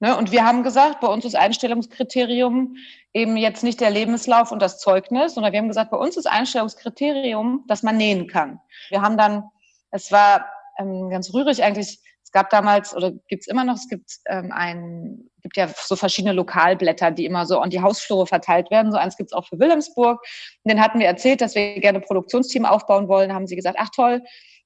Ne? 0.00 0.14
Und 0.18 0.32
wir 0.32 0.44
haben 0.44 0.64
gesagt, 0.64 1.00
bei 1.00 1.08
uns 1.08 1.24
ist 1.24 1.34
Einstellungskriterium 1.34 2.76
eben 3.14 3.38
jetzt 3.38 3.64
nicht 3.64 3.80
der 3.80 3.90
Lebenslauf 3.90 4.52
und 4.52 4.60
das 4.60 4.80
Zeugnis, 4.80 5.32
sondern 5.32 5.54
wir 5.54 5.60
haben 5.60 5.68
gesagt, 5.68 5.90
bei 5.90 5.96
uns 5.96 6.18
ist 6.18 6.26
Einstellungskriterium, 6.26 7.64
dass 7.68 7.82
man 7.82 7.96
nähen 7.96 8.26
kann. 8.26 8.60
Wir 8.90 9.00
haben 9.00 9.16
dann 9.16 9.44
es 9.92 10.10
war 10.10 10.50
ähm, 10.78 11.10
ganz 11.10 11.32
rührig 11.32 11.62
eigentlich. 11.62 12.00
Es 12.24 12.32
gab 12.32 12.50
damals 12.50 12.96
oder 12.96 13.12
gibt 13.28 13.42
es 13.42 13.46
immer 13.46 13.64
noch, 13.64 13.74
es 13.74 13.88
gibt 13.88 14.10
ähm, 14.26 14.52
ein, 14.52 15.30
gibt 15.42 15.56
ja 15.56 15.68
so 15.68 15.96
verschiedene 15.96 16.32
Lokalblätter, 16.32 17.10
die 17.10 17.26
immer 17.26 17.44
so 17.44 17.58
an 17.60 17.70
die 17.70 17.82
Hausflure 17.82 18.26
verteilt 18.26 18.70
werden. 18.70 18.90
So 18.90 18.96
eins 18.96 19.16
gibt 19.16 19.30
es 19.30 19.32
auch 19.34 19.46
für 19.46 19.58
Wilhelmsburg. 19.58 20.20
Und 20.64 20.70
den 20.72 20.80
hatten 20.80 20.98
wir 20.98 21.06
erzählt, 21.06 21.42
dass 21.42 21.54
wir 21.54 21.78
gerne 21.80 22.00
Produktionsteam 22.00 22.64
aufbauen 22.64 23.08
wollen. 23.08 23.34
Haben 23.34 23.46
sie 23.46 23.56
gesagt, 23.56 23.76
ach 23.78 23.90
toll, 23.94 24.22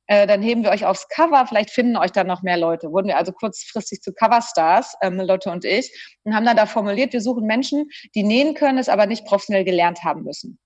äh, 0.06 0.28
dann 0.28 0.42
heben 0.42 0.62
wir 0.62 0.70
euch 0.70 0.84
aufs 0.84 1.08
Cover, 1.08 1.44
vielleicht 1.48 1.70
finden 1.70 1.96
euch 1.96 2.12
dann 2.12 2.28
noch 2.28 2.42
mehr 2.42 2.56
Leute. 2.56 2.92
Wurden 2.92 3.08
wir 3.08 3.16
also 3.16 3.32
kurzfristig 3.32 4.00
zu 4.00 4.12
Coverstars, 4.12 4.94
ähm, 5.02 5.20
Lotte 5.20 5.50
und 5.50 5.64
ich, 5.64 5.90
und 6.22 6.36
haben 6.36 6.46
dann 6.46 6.56
da 6.56 6.66
formuliert, 6.66 7.12
wir 7.12 7.20
suchen 7.20 7.46
Menschen, 7.46 7.88
die 8.14 8.22
nähen 8.22 8.54
können, 8.54 8.78
es 8.78 8.88
aber 8.88 9.06
nicht 9.06 9.24
professionell 9.24 9.64
gelernt 9.64 10.04
haben 10.04 10.22
müssen 10.22 10.60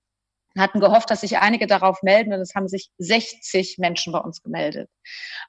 hatten 0.57 0.79
gehofft, 0.79 1.09
dass 1.09 1.21
sich 1.21 1.37
einige 1.37 1.67
darauf 1.67 2.01
melden 2.03 2.33
und 2.33 2.41
es 2.41 2.55
haben 2.55 2.67
sich 2.67 2.89
60 2.97 3.77
Menschen 3.77 4.13
bei 4.13 4.19
uns 4.19 4.41
gemeldet. 4.41 4.89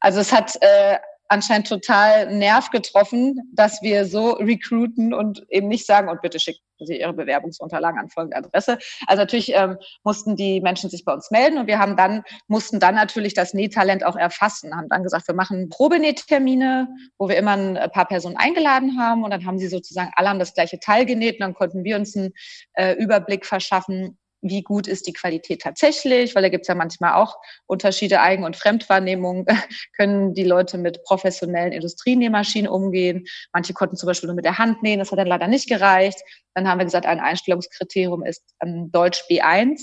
Also 0.00 0.20
es 0.20 0.32
hat 0.32 0.56
äh, 0.60 0.98
anscheinend 1.32 1.68
total 1.68 2.34
Nerv 2.34 2.70
getroffen, 2.70 3.40
dass 3.54 3.80
wir 3.80 4.04
so 4.04 4.32
recruiten 4.32 5.14
und 5.14 5.44
eben 5.48 5.68
nicht 5.68 5.86
sagen, 5.86 6.10
und 6.10 6.20
bitte 6.20 6.38
schicken 6.38 6.60
Sie 6.78 7.00
Ihre 7.00 7.14
Bewerbungsunterlagen 7.14 7.98
an 7.98 8.10
folgende 8.10 8.36
Adresse. 8.36 8.78
Also 9.06 9.22
natürlich 9.22 9.54
ähm, 9.54 9.78
mussten 10.04 10.36
die 10.36 10.60
Menschen 10.60 10.90
sich 10.90 11.04
bei 11.04 11.12
uns 11.14 11.30
melden 11.30 11.58
und 11.58 11.68
wir 11.68 11.78
haben 11.78 11.96
dann, 11.96 12.22
mussten 12.48 12.80
dann 12.80 12.96
natürlich 12.96 13.32
das 13.32 13.54
Nähtalent 13.54 14.04
auch 14.04 14.16
erfassen, 14.16 14.76
haben 14.76 14.88
dann 14.90 15.02
gesagt, 15.02 15.26
wir 15.26 15.34
machen 15.34 15.70
Probenähtermine, 15.70 16.88
wo 17.18 17.28
wir 17.28 17.36
immer 17.36 17.52
ein 17.52 17.90
paar 17.92 18.06
Personen 18.06 18.36
eingeladen 18.36 18.98
haben 18.98 19.24
und 19.24 19.30
dann 19.30 19.46
haben 19.46 19.58
sie 19.58 19.68
sozusagen 19.68 20.10
alle 20.16 20.28
haben 20.28 20.38
das 20.38 20.54
gleiche 20.54 20.80
Teil 20.80 21.06
genäht 21.06 21.36
und 21.36 21.40
dann 21.40 21.54
konnten 21.54 21.82
wir 21.84 21.96
uns 21.96 22.14
einen 22.14 22.32
äh, 22.74 22.92
Überblick 22.94 23.46
verschaffen, 23.46 24.18
wie 24.42 24.62
gut 24.62 24.88
ist 24.88 25.06
die 25.06 25.12
Qualität 25.12 25.62
tatsächlich, 25.62 26.34
weil 26.34 26.42
da 26.42 26.48
gibt 26.48 26.62
es 26.62 26.68
ja 26.68 26.74
manchmal 26.74 27.14
auch 27.14 27.36
Unterschiede, 27.66 28.20
Eigen- 28.20 28.44
und 28.44 28.56
Fremdwahrnehmung. 28.56 29.46
Können 29.96 30.34
die 30.34 30.44
Leute 30.44 30.78
mit 30.78 31.02
professionellen 31.04 31.72
Industrienähmaschinen 31.72 32.70
umgehen? 32.70 33.24
Manche 33.52 33.72
konnten 33.72 33.96
zum 33.96 34.08
Beispiel 34.08 34.26
nur 34.26 34.36
mit 34.36 34.44
der 34.44 34.58
Hand 34.58 34.82
nähen, 34.82 34.98
das 34.98 35.12
hat 35.12 35.18
dann 35.18 35.28
leider 35.28 35.46
nicht 35.46 35.68
gereicht. 35.68 36.20
Dann 36.54 36.68
haben 36.68 36.78
wir 36.78 36.84
gesagt, 36.84 37.06
ein 37.06 37.20
Einstellungskriterium 37.20 38.24
ist 38.24 38.42
ähm, 38.62 38.90
Deutsch 38.90 39.22
B1. 39.30 39.80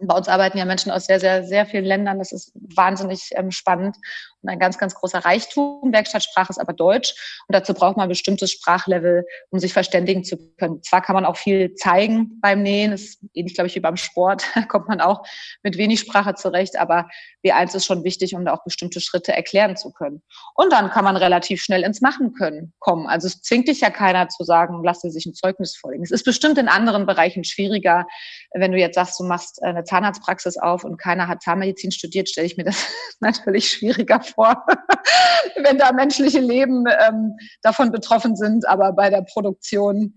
Bei 0.00 0.16
uns 0.16 0.28
arbeiten 0.28 0.58
ja 0.58 0.64
Menschen 0.64 0.92
aus 0.92 1.06
sehr, 1.06 1.20
sehr, 1.20 1.44
sehr 1.44 1.64
vielen 1.64 1.84
Ländern. 1.84 2.18
Das 2.18 2.32
ist 2.32 2.52
wahnsinnig 2.54 3.30
ähm, 3.32 3.50
spannend 3.50 3.96
ein 4.46 4.58
ganz, 4.58 4.78
ganz 4.78 4.94
großer 4.94 5.20
Reichtum. 5.20 5.92
Werkstattsprache 5.92 6.50
ist 6.50 6.58
aber 6.58 6.72
Deutsch 6.72 7.14
und 7.48 7.54
dazu 7.54 7.74
braucht 7.74 7.96
man 7.96 8.04
ein 8.04 8.08
bestimmtes 8.08 8.50
Sprachlevel, 8.52 9.24
um 9.50 9.58
sich 9.58 9.72
verständigen 9.72 10.24
zu 10.24 10.36
können. 10.56 10.82
Zwar 10.82 11.02
kann 11.02 11.14
man 11.14 11.24
auch 11.24 11.36
viel 11.36 11.74
zeigen 11.74 12.40
beim 12.40 12.62
Nähen, 12.62 12.92
ist 12.92 13.24
ähnlich, 13.34 13.54
glaube 13.54 13.68
ich, 13.68 13.74
wie 13.74 13.80
beim 13.80 13.96
Sport, 13.96 14.44
da 14.54 14.62
kommt 14.62 14.88
man 14.88 15.00
auch 15.00 15.24
mit 15.62 15.76
wenig 15.76 16.00
Sprache 16.00 16.34
zurecht, 16.34 16.78
aber 16.78 17.08
B1 17.44 17.76
ist 17.76 17.86
schon 17.86 18.04
wichtig, 18.04 18.34
um 18.34 18.44
da 18.44 18.54
auch 18.54 18.64
bestimmte 18.64 19.00
Schritte 19.00 19.32
erklären 19.32 19.76
zu 19.76 19.92
können. 19.92 20.22
Und 20.54 20.72
dann 20.72 20.90
kann 20.90 21.04
man 21.04 21.16
relativ 21.16 21.62
schnell 21.62 21.82
ins 21.82 22.00
Machen 22.00 22.32
können, 22.34 22.72
kommen. 22.78 23.06
Also 23.06 23.26
es 23.26 23.42
zwingt 23.42 23.68
dich 23.68 23.80
ja 23.80 23.90
keiner 23.90 24.28
zu 24.28 24.44
sagen, 24.44 24.82
lass 24.84 25.00
dir 25.00 25.10
sich 25.10 25.26
ein 25.26 25.34
Zeugnis 25.34 25.76
vorlegen. 25.76 26.02
Es 26.02 26.10
ist 26.10 26.24
bestimmt 26.24 26.58
in 26.58 26.68
anderen 26.68 27.06
Bereichen 27.06 27.44
schwieriger, 27.44 28.06
wenn 28.54 28.72
du 28.72 28.78
jetzt 28.78 28.94
sagst, 28.94 29.18
du 29.18 29.24
machst 29.24 29.62
eine 29.62 29.84
Zahnarztpraxis 29.84 30.56
auf 30.56 30.84
und 30.84 30.98
keiner 30.98 31.28
hat 31.28 31.42
Zahnmedizin 31.42 31.92
studiert, 31.92 32.28
stelle 32.28 32.46
ich 32.46 32.56
mir 32.56 32.64
das 32.64 32.86
natürlich 33.20 33.68
schwieriger 33.70 34.20
vor, 34.34 34.64
wenn 35.56 35.78
da 35.78 35.92
menschliche 35.92 36.40
Leben 36.40 36.84
ähm, 36.86 37.36
davon 37.62 37.90
betroffen 37.90 38.36
sind. 38.36 38.68
Aber 38.68 38.92
bei 38.92 39.10
der 39.10 39.22
Produktion 39.22 40.14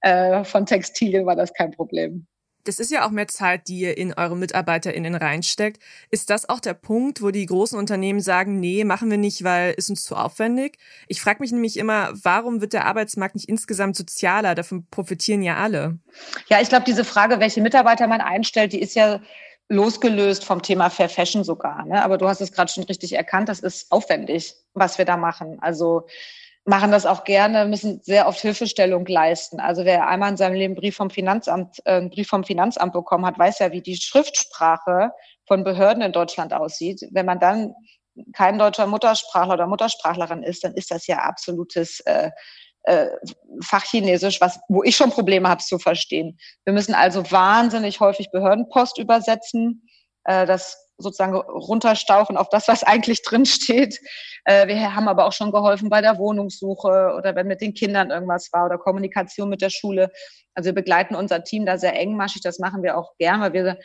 äh, 0.00 0.44
von 0.44 0.66
Textilien 0.66 1.26
war 1.26 1.36
das 1.36 1.52
kein 1.52 1.70
Problem. 1.70 2.26
Das 2.64 2.78
ist 2.78 2.90
ja 2.90 3.06
auch 3.06 3.10
mehr 3.10 3.28
Zeit, 3.28 3.68
die 3.68 3.80
ihr 3.80 3.98
in 3.98 4.14
eure 4.14 4.36
MitarbeiterInnen 4.36 5.14
reinsteckt. 5.14 5.82
Ist 6.10 6.30
das 6.30 6.48
auch 6.48 6.60
der 6.60 6.72
Punkt, 6.72 7.20
wo 7.20 7.30
die 7.30 7.44
großen 7.44 7.78
Unternehmen 7.78 8.20
sagen, 8.20 8.58
nee, 8.58 8.84
machen 8.84 9.10
wir 9.10 9.18
nicht, 9.18 9.44
weil 9.44 9.74
ist 9.74 9.90
uns 9.90 10.04
zu 10.04 10.16
aufwendig? 10.16 10.78
Ich 11.06 11.20
frage 11.20 11.40
mich 11.40 11.52
nämlich 11.52 11.76
immer, 11.76 12.10
warum 12.14 12.62
wird 12.62 12.72
der 12.72 12.86
Arbeitsmarkt 12.86 13.34
nicht 13.34 13.50
insgesamt 13.50 13.96
sozialer? 13.96 14.54
Davon 14.54 14.86
profitieren 14.90 15.42
ja 15.42 15.56
alle. 15.56 15.98
Ja, 16.48 16.60
ich 16.60 16.70
glaube, 16.70 16.86
diese 16.86 17.04
Frage, 17.04 17.38
welche 17.38 17.60
Mitarbeiter 17.60 18.06
man 18.06 18.22
einstellt, 18.22 18.72
die 18.72 18.80
ist 18.80 18.94
ja 18.94 19.20
losgelöst 19.68 20.44
vom 20.44 20.62
Thema 20.62 20.90
Fair 20.90 21.08
Fashion 21.08 21.44
sogar. 21.44 21.84
Ne? 21.86 22.02
Aber 22.04 22.18
du 22.18 22.28
hast 22.28 22.40
es 22.40 22.52
gerade 22.52 22.70
schon 22.70 22.84
richtig 22.84 23.14
erkannt, 23.14 23.48
das 23.48 23.60
ist 23.60 23.90
aufwendig, 23.90 24.54
was 24.74 24.98
wir 24.98 25.04
da 25.04 25.16
machen. 25.16 25.58
Also 25.60 26.06
machen 26.64 26.90
das 26.90 27.06
auch 27.06 27.24
gerne, 27.24 27.66
müssen 27.66 28.00
sehr 28.02 28.26
oft 28.26 28.40
Hilfestellung 28.40 29.06
leisten. 29.06 29.60
Also 29.60 29.84
wer 29.84 30.08
einmal 30.08 30.30
in 30.30 30.36
seinem 30.36 30.54
Leben 30.54 30.72
einen 30.72 30.80
Brief 30.80 30.96
vom 30.96 31.10
Finanzamt, 31.10 31.78
äh, 31.84 31.96
einen 31.96 32.10
Brief 32.10 32.28
vom 32.28 32.44
Finanzamt 32.44 32.92
bekommen 32.92 33.26
hat, 33.26 33.38
weiß 33.38 33.58
ja, 33.58 33.72
wie 33.72 33.82
die 33.82 33.96
Schriftsprache 33.96 35.12
von 35.46 35.64
Behörden 35.64 36.02
in 36.02 36.12
Deutschland 36.12 36.54
aussieht. 36.54 37.06
Wenn 37.10 37.26
man 37.26 37.38
dann 37.38 37.74
kein 38.32 38.58
deutscher 38.58 38.86
Muttersprachler 38.86 39.54
oder 39.54 39.66
Muttersprachlerin 39.66 40.42
ist, 40.42 40.64
dann 40.64 40.74
ist 40.74 40.90
das 40.90 41.06
ja 41.06 41.18
absolutes 41.18 42.00
äh, 42.00 42.30
äh, 42.84 43.08
Fachchinesisch, 43.62 44.40
was, 44.40 44.60
wo 44.68 44.82
ich 44.82 44.96
schon 44.96 45.10
Probleme 45.10 45.48
habe 45.48 45.62
zu 45.62 45.78
verstehen. 45.78 46.38
Wir 46.64 46.72
müssen 46.72 46.94
also 46.94 47.30
wahnsinnig 47.30 48.00
häufig 48.00 48.30
Behördenpost 48.30 48.98
übersetzen, 48.98 49.88
äh, 50.24 50.46
das 50.46 50.84
sozusagen 50.96 51.34
runterstauchen 51.34 52.36
auf 52.36 52.48
das, 52.50 52.68
was 52.68 52.84
eigentlich 52.84 53.22
drin 53.22 53.46
steht. 53.46 54.00
Äh, 54.44 54.68
wir 54.68 54.94
haben 54.94 55.08
aber 55.08 55.26
auch 55.26 55.32
schon 55.32 55.50
geholfen 55.50 55.88
bei 55.88 56.00
der 56.00 56.18
Wohnungssuche 56.18 57.14
oder 57.16 57.34
wenn 57.34 57.46
mit 57.46 57.60
den 57.60 57.74
Kindern 57.74 58.10
irgendwas 58.10 58.50
war 58.52 58.66
oder 58.66 58.78
Kommunikation 58.78 59.48
mit 59.48 59.62
der 59.62 59.70
Schule. 59.70 60.10
Also 60.54 60.68
wir 60.68 60.74
begleiten 60.74 61.14
unser 61.14 61.42
Team 61.42 61.66
da 61.66 61.78
sehr 61.78 61.98
engmaschig. 61.98 62.42
Das 62.42 62.58
machen 62.58 62.82
wir 62.82 62.96
auch 62.96 63.16
gern, 63.18 63.40
weil 63.40 63.52
wir 63.52 63.78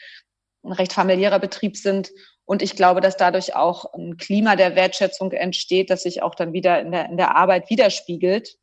ein 0.64 0.72
recht 0.72 0.94
familiärer 0.94 1.40
Betrieb 1.40 1.78
sind. 1.78 2.12
Und 2.46 2.62
ich 2.62 2.76
glaube, 2.76 3.02
dass 3.02 3.18
dadurch 3.18 3.56
auch 3.56 3.94
ein 3.94 4.18
Klima 4.18 4.56
der 4.56 4.76
Wertschätzung 4.76 5.32
entsteht, 5.32 5.90
das 5.90 6.04
sich 6.04 6.22
auch 6.22 6.36
dann 6.36 6.54
wieder 6.54 6.80
in 6.82 6.92
der, 6.92 7.06
in 7.06 7.18
der 7.18 7.36
Arbeit 7.36 7.70
widerspiegelt. 7.70 8.56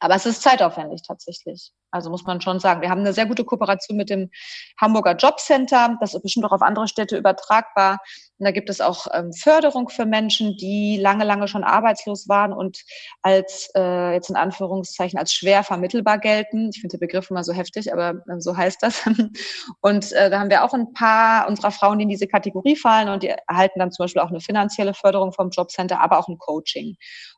Aber 0.00 0.14
es 0.14 0.26
ist 0.26 0.42
zeitaufwendig 0.42 1.02
tatsächlich. 1.02 1.72
Also 1.90 2.10
muss 2.10 2.24
man 2.24 2.40
schon 2.40 2.60
sagen. 2.60 2.82
Wir 2.82 2.90
haben 2.90 3.00
eine 3.00 3.12
sehr 3.12 3.26
gute 3.26 3.44
Kooperation 3.44 3.96
mit 3.96 4.10
dem 4.10 4.30
Hamburger 4.80 5.16
Jobcenter. 5.16 5.96
Das 6.00 6.14
ist 6.14 6.22
bestimmt 6.22 6.44
auch 6.46 6.52
auf 6.52 6.62
andere 6.62 6.88
Städte 6.88 7.16
übertragbar. 7.16 7.98
Und 8.38 8.44
da 8.44 8.50
gibt 8.50 8.68
es 8.68 8.82
auch 8.82 9.06
ähm, 9.14 9.32
Förderung 9.32 9.88
für 9.88 10.04
Menschen, 10.04 10.56
die 10.58 10.98
lange, 10.98 11.24
lange 11.24 11.48
schon 11.48 11.64
arbeitslos 11.64 12.28
waren 12.28 12.52
und 12.52 12.82
als, 13.22 13.70
äh, 13.74 14.12
jetzt 14.12 14.28
in 14.28 14.36
Anführungszeichen, 14.36 15.18
als 15.18 15.32
schwer 15.32 15.64
vermittelbar 15.64 16.18
gelten. 16.18 16.70
Ich 16.74 16.80
finde 16.80 16.98
den 16.98 17.00
Begriff 17.00 17.30
immer 17.30 17.44
so 17.44 17.54
heftig, 17.54 17.92
aber 17.92 18.20
äh, 18.28 18.40
so 18.40 18.54
heißt 18.54 18.82
das. 18.82 19.02
und 19.80 20.12
äh, 20.12 20.28
da 20.28 20.40
haben 20.40 20.50
wir 20.50 20.64
auch 20.64 20.74
ein 20.74 20.92
paar 20.92 21.48
unserer 21.48 21.70
Frauen, 21.70 21.98
die 21.98 22.02
in 22.02 22.10
diese 22.10 22.26
Kategorie 22.26 22.76
fallen 22.76 23.08
und 23.08 23.22
die 23.22 23.28
erhalten 23.28 23.78
dann 23.78 23.90
zum 23.90 24.04
Beispiel 24.04 24.20
auch 24.20 24.30
eine 24.30 24.40
finanzielle 24.40 24.92
Förderung 24.92 25.32
vom 25.32 25.48
Jobcenter, 25.48 26.00
aber 26.00 26.18
auch 26.18 26.28
ein 26.28 26.38
Coaching 26.38 26.96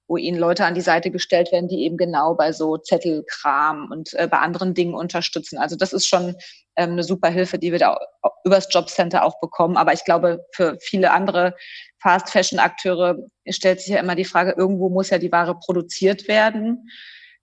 wo 0.08 0.16
ihnen 0.16 0.38
Leute 0.38 0.64
an 0.64 0.74
die 0.74 0.80
Seite 0.80 1.10
gestellt 1.10 1.52
werden, 1.52 1.68
die 1.68 1.84
eben 1.84 1.98
genau 1.98 2.34
bei 2.34 2.52
so 2.52 2.78
Zettelkram 2.78 3.90
und 3.92 4.14
äh, 4.14 4.28
anderen 4.30 4.74
Dingen 4.74 4.94
unterstützen. 4.94 5.58
Also 5.58 5.76
das 5.76 5.92
ist 5.92 6.08
schon 6.08 6.34
ähm, 6.76 6.92
eine 6.92 7.04
super 7.04 7.28
Hilfe, 7.28 7.58
die 7.58 7.70
wir 7.70 7.78
da 7.78 7.98
übers 8.44 8.68
Jobcenter 8.70 9.24
auch 9.24 9.38
bekommen. 9.40 9.76
Aber 9.76 9.92
ich 9.92 10.04
glaube, 10.04 10.46
für 10.52 10.78
viele 10.80 11.12
andere 11.12 11.54
Fast 12.00 12.30
Fashion 12.30 12.58
Akteure 12.58 13.18
stellt 13.48 13.80
sich 13.80 13.88
ja 13.88 14.00
immer 14.00 14.14
die 14.14 14.24
Frage, 14.24 14.54
irgendwo 14.56 14.88
muss 14.88 15.10
ja 15.10 15.18
die 15.18 15.30
Ware 15.30 15.58
produziert 15.58 16.26
werden. 16.26 16.88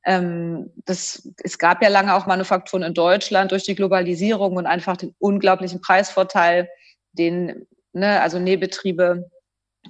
Ähm, 0.04 0.72
das, 0.86 1.30
es 1.44 1.60
gab 1.60 1.84
ja 1.84 1.90
lange 1.90 2.16
auch 2.16 2.26
Manufakturen 2.26 2.84
in 2.84 2.94
Deutschland 2.94 3.52
durch 3.52 3.64
die 3.64 3.76
Globalisierung 3.76 4.56
und 4.58 4.66
einfach 4.66 4.98
den 4.98 5.14
unglaublichen 5.20 5.82
Preisvorteil, 5.82 6.68
den 7.14 7.68
ne, 7.94 8.22
also 8.22 8.40
Nähbetriebe 8.40 9.30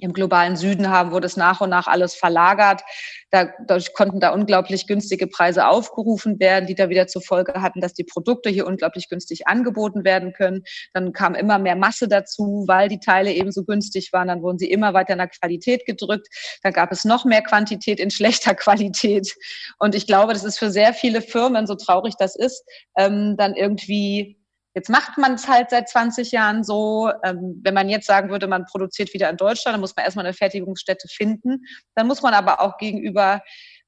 im 0.00 0.12
globalen 0.12 0.56
Süden 0.56 0.90
haben, 0.90 1.10
wurde 1.10 1.26
es 1.26 1.36
nach 1.36 1.60
und 1.60 1.70
nach 1.70 1.86
alles 1.86 2.14
verlagert. 2.14 2.82
Da, 3.30 3.48
dadurch 3.66 3.92
konnten 3.92 4.20
da 4.20 4.30
unglaublich 4.30 4.86
günstige 4.86 5.26
Preise 5.26 5.66
aufgerufen 5.66 6.38
werden, 6.38 6.66
die 6.66 6.74
da 6.74 6.88
wieder 6.88 7.06
zur 7.06 7.22
Folge 7.22 7.60
hatten, 7.60 7.80
dass 7.80 7.94
die 7.94 8.04
Produkte 8.04 8.50
hier 8.50 8.66
unglaublich 8.66 9.08
günstig 9.08 9.46
angeboten 9.46 10.04
werden 10.04 10.32
können. 10.32 10.62
Dann 10.92 11.12
kam 11.12 11.34
immer 11.34 11.58
mehr 11.58 11.76
Masse 11.76 12.08
dazu, 12.08 12.64
weil 12.66 12.88
die 12.88 13.00
Teile 13.00 13.32
eben 13.32 13.52
so 13.52 13.64
günstig 13.64 14.12
waren. 14.12 14.28
Dann 14.28 14.42
wurden 14.42 14.58
sie 14.58 14.70
immer 14.70 14.94
weiter 14.94 15.12
in 15.12 15.18
der 15.18 15.28
Qualität 15.28 15.86
gedrückt. 15.86 16.28
Dann 16.62 16.72
gab 16.72 16.92
es 16.92 17.04
noch 17.04 17.24
mehr 17.24 17.42
Quantität 17.42 17.98
in 18.00 18.10
schlechter 18.16 18.54
Qualität. 18.54 19.34
Und 19.78 19.94
ich 19.94 20.06
glaube, 20.06 20.32
das 20.32 20.44
ist 20.44 20.58
für 20.58 20.70
sehr 20.70 20.94
viele 20.94 21.22
Firmen, 21.22 21.66
so 21.66 21.74
traurig 21.74 22.14
das 22.18 22.36
ist, 22.36 22.64
ähm, 22.96 23.36
dann 23.36 23.54
irgendwie 23.54 24.38
Jetzt 24.76 24.90
macht 24.90 25.16
man 25.16 25.34
es 25.34 25.48
halt 25.48 25.70
seit 25.70 25.88
20 25.88 26.32
Jahren 26.32 26.62
so. 26.62 27.10
Ähm, 27.24 27.62
wenn 27.64 27.72
man 27.72 27.88
jetzt 27.88 28.06
sagen 28.06 28.28
würde, 28.28 28.46
man 28.46 28.66
produziert 28.66 29.14
wieder 29.14 29.30
in 29.30 29.38
Deutschland, 29.38 29.72
dann 29.72 29.80
muss 29.80 29.96
man 29.96 30.04
erstmal 30.04 30.26
eine 30.26 30.34
Fertigungsstätte 30.34 31.08
finden. 31.08 31.64
Dann 31.94 32.06
muss 32.06 32.20
man 32.20 32.34
aber 32.34 32.60
auch 32.60 32.76
gegenüber 32.76 33.40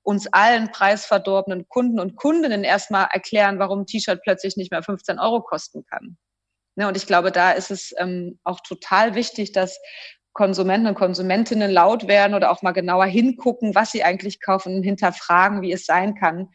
uns 0.02 0.32
allen 0.32 0.70
preisverdorbenen 0.70 1.68
Kunden 1.68 2.00
und 2.00 2.16
Kundinnen 2.16 2.64
erstmal 2.64 3.08
erklären, 3.12 3.58
warum 3.58 3.80
ein 3.80 3.86
T-Shirt 3.86 4.22
plötzlich 4.22 4.56
nicht 4.56 4.70
mehr 4.70 4.82
15 4.82 5.18
Euro 5.18 5.42
kosten 5.42 5.84
kann. 5.84 6.16
Ne, 6.74 6.88
und 6.88 6.96
ich 6.96 7.06
glaube, 7.06 7.32
da 7.32 7.50
ist 7.50 7.70
es 7.70 7.92
ähm, 7.98 8.38
auch 8.42 8.60
total 8.60 9.14
wichtig, 9.14 9.52
dass 9.52 9.78
Konsumenten 10.32 10.86
und 10.86 10.94
Konsumentinnen 10.94 11.70
laut 11.70 12.08
werden 12.08 12.32
oder 12.32 12.50
auch 12.50 12.62
mal 12.62 12.72
genauer 12.72 13.04
hingucken, 13.04 13.74
was 13.74 13.90
sie 13.90 14.04
eigentlich 14.04 14.40
kaufen 14.40 14.76
und 14.76 14.84
hinterfragen, 14.84 15.60
wie 15.60 15.72
es 15.72 15.84
sein 15.84 16.14
kann, 16.14 16.48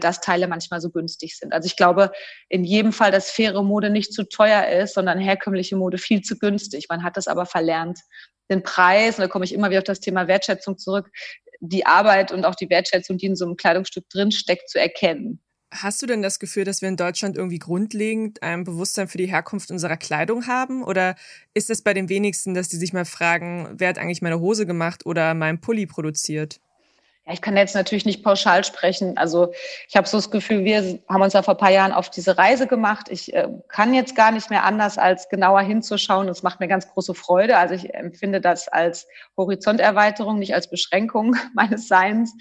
dass 0.00 0.20
Teile 0.20 0.48
manchmal 0.48 0.80
so 0.80 0.90
günstig 0.90 1.36
sind. 1.36 1.52
Also 1.52 1.66
ich 1.66 1.76
glaube 1.76 2.12
in 2.48 2.64
jedem 2.64 2.92
Fall, 2.92 3.10
dass 3.10 3.30
faire 3.30 3.62
Mode 3.62 3.90
nicht 3.90 4.12
zu 4.12 4.28
teuer 4.28 4.66
ist, 4.66 4.94
sondern 4.94 5.18
herkömmliche 5.18 5.76
Mode 5.76 5.98
viel 5.98 6.22
zu 6.22 6.38
günstig. 6.38 6.86
Man 6.88 7.02
hat 7.02 7.16
das 7.16 7.28
aber 7.28 7.46
verlernt, 7.46 7.98
den 8.50 8.62
Preis, 8.62 9.16
und 9.16 9.22
da 9.22 9.28
komme 9.28 9.44
ich 9.44 9.52
immer 9.52 9.70
wieder 9.70 9.78
auf 9.78 9.84
das 9.84 10.00
Thema 10.00 10.28
Wertschätzung 10.28 10.78
zurück, 10.78 11.10
die 11.60 11.86
Arbeit 11.86 12.32
und 12.32 12.44
auch 12.44 12.54
die 12.54 12.70
Wertschätzung, 12.70 13.18
die 13.18 13.26
in 13.26 13.36
so 13.36 13.44
einem 13.44 13.56
Kleidungsstück 13.56 14.08
drinsteckt, 14.08 14.68
zu 14.68 14.78
erkennen. 14.78 15.40
Hast 15.72 16.02
du 16.02 16.06
denn 16.06 16.20
das 16.20 16.38
Gefühl, 16.38 16.64
dass 16.64 16.82
wir 16.82 16.88
in 16.90 16.98
Deutschland 16.98 17.36
irgendwie 17.36 17.58
grundlegend 17.58 18.42
ein 18.42 18.64
Bewusstsein 18.64 19.08
für 19.08 19.16
die 19.16 19.26
Herkunft 19.26 19.70
unserer 19.70 19.96
Kleidung 19.96 20.46
haben? 20.46 20.84
Oder 20.84 21.16
ist 21.54 21.70
es 21.70 21.80
bei 21.80 21.94
den 21.94 22.10
wenigsten, 22.10 22.52
dass 22.52 22.68
die 22.68 22.76
sich 22.76 22.92
mal 22.92 23.06
fragen, 23.06 23.70
wer 23.78 23.88
hat 23.88 23.98
eigentlich 23.98 24.20
meine 24.20 24.38
Hose 24.38 24.66
gemacht 24.66 25.06
oder 25.06 25.32
mein 25.32 25.62
Pulli 25.62 25.86
produziert? 25.86 26.60
Ja, 27.24 27.34
ich 27.34 27.40
kann 27.40 27.56
jetzt 27.56 27.76
natürlich 27.76 28.04
nicht 28.04 28.24
pauschal 28.24 28.64
sprechen. 28.64 29.16
Also 29.16 29.52
ich 29.88 29.94
habe 29.94 30.08
so 30.08 30.18
das 30.18 30.32
Gefühl, 30.32 30.64
wir 30.64 30.98
haben 31.08 31.22
uns 31.22 31.34
ja 31.34 31.42
vor 31.42 31.54
ein 31.54 31.58
paar 31.58 31.70
Jahren 31.70 31.92
auf 31.92 32.10
diese 32.10 32.36
Reise 32.36 32.66
gemacht. 32.66 33.06
Ich 33.10 33.32
äh, 33.32 33.46
kann 33.68 33.94
jetzt 33.94 34.16
gar 34.16 34.32
nicht 34.32 34.50
mehr 34.50 34.64
anders, 34.64 34.98
als 34.98 35.28
genauer 35.28 35.60
hinzuschauen. 35.60 36.26
Das 36.26 36.42
macht 36.42 36.58
mir 36.58 36.66
ganz 36.66 36.88
große 36.88 37.14
Freude. 37.14 37.58
Also 37.58 37.74
ich 37.74 37.94
empfinde 37.94 38.40
das 38.40 38.66
als 38.66 39.06
Horizonterweiterung, 39.36 40.40
nicht 40.40 40.52
als 40.54 40.68
Beschränkung 40.68 41.36
meines 41.54 41.86
Seins. 41.86 42.34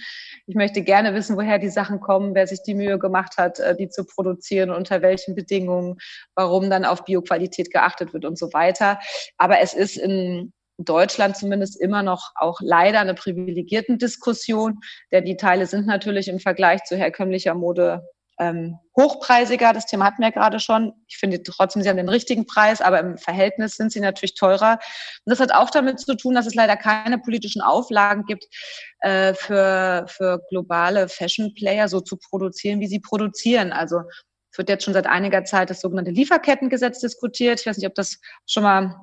Ich 0.48 0.56
möchte 0.56 0.82
gerne 0.82 1.14
wissen, 1.14 1.38
woher 1.38 1.60
die 1.60 1.70
Sachen 1.70 2.00
kommen, 2.00 2.34
wer 2.34 2.48
sich 2.48 2.64
die 2.64 2.74
Mühe 2.74 2.98
gemacht 2.98 3.38
hat, 3.38 3.60
äh, 3.60 3.76
die 3.76 3.90
zu 3.90 4.04
produzieren, 4.04 4.72
unter 4.72 5.04
welchen 5.04 5.36
Bedingungen, 5.36 6.00
warum 6.34 6.72
dann 6.72 6.86
auf 6.86 7.06
Bioqualität 7.06 7.72
geachtet 7.72 8.14
wird 8.14 8.26
und 8.26 8.40
so 8.40 8.52
weiter. 8.52 9.00
Aber 9.38 9.60
es 9.60 9.76
ist 9.76 9.98
in 9.98 10.54
Deutschland 10.78 11.38
zumindest 11.38 11.80
immer 11.80 12.04
noch 12.04 12.32
auch 12.36 12.60
leider 12.62 13.00
eine 13.00 13.14
privilegierten 13.14 13.98
Diskussion, 13.98 14.80
denn 15.12 15.26
die 15.26 15.38
Teile 15.38 15.68
sind 15.68 15.86
natürlich 15.86 16.28
im 16.28 16.40
Vergleich 16.40 16.84
zu 16.84 16.96
herkömmlicher 16.96 17.54
Mode 17.54 18.02
ähm, 18.42 18.80
hochpreisiger. 18.98 19.72
Das 19.72 19.86
Thema 19.86 20.06
hatten 20.06 20.22
wir 20.22 20.32
gerade 20.32 20.60
schon. 20.60 20.94
Ich 21.08 21.18
finde 21.18 21.44
trotzdem, 21.44 21.84
sie 21.84 21.90
haben 21.90 21.98
den 21.98 22.10
richtigen 22.10 22.48
Preis, 22.48 22.82
aber 22.82 23.00
im 23.00 23.18
Verhältnis 23.18 23.76
sind 23.76 23.92
sie 23.92 24.00
natürlich 24.00 24.34
teurer. 24.34 24.80
Und 25.26 25.30
das 25.30 25.40
hat 25.40 25.54
auch 25.54 25.70
damit 25.70 26.00
zu 26.00 26.16
tun, 26.16 26.34
dass 26.34 26.48
es 26.48 26.56
leider 26.56 26.76
keine 26.76 27.20
politischen 27.20 27.62
Auflagen 27.62 28.26
gibt, 28.26 28.46
äh, 29.02 29.36
für, 29.36 30.06
für 30.08 30.42
globale 30.50 31.08
Fashion-Player 31.08 31.88
so 31.88 32.02
zu 32.02 32.18
produzieren, 32.18 32.80
wie 32.80 32.88
sie 32.88 33.00
produzieren. 33.00 33.72
Also 33.72 34.02
es 34.52 34.58
wird 34.58 34.70
jetzt 34.70 34.84
schon 34.84 34.96
seit 34.96 35.08
einiger 35.08 35.46
Zeit 35.46 35.70
das 35.70 35.80
sogenannte 35.80 36.12
Lieferkettengesetz 36.12 37.00
diskutiert. 37.00 37.60
Ich 37.60 37.68
weiß 37.68 37.78
nicht, 37.78 37.88
ob 37.88 37.96
das 37.96 38.20
schon 38.48 38.64
mal 38.64 38.96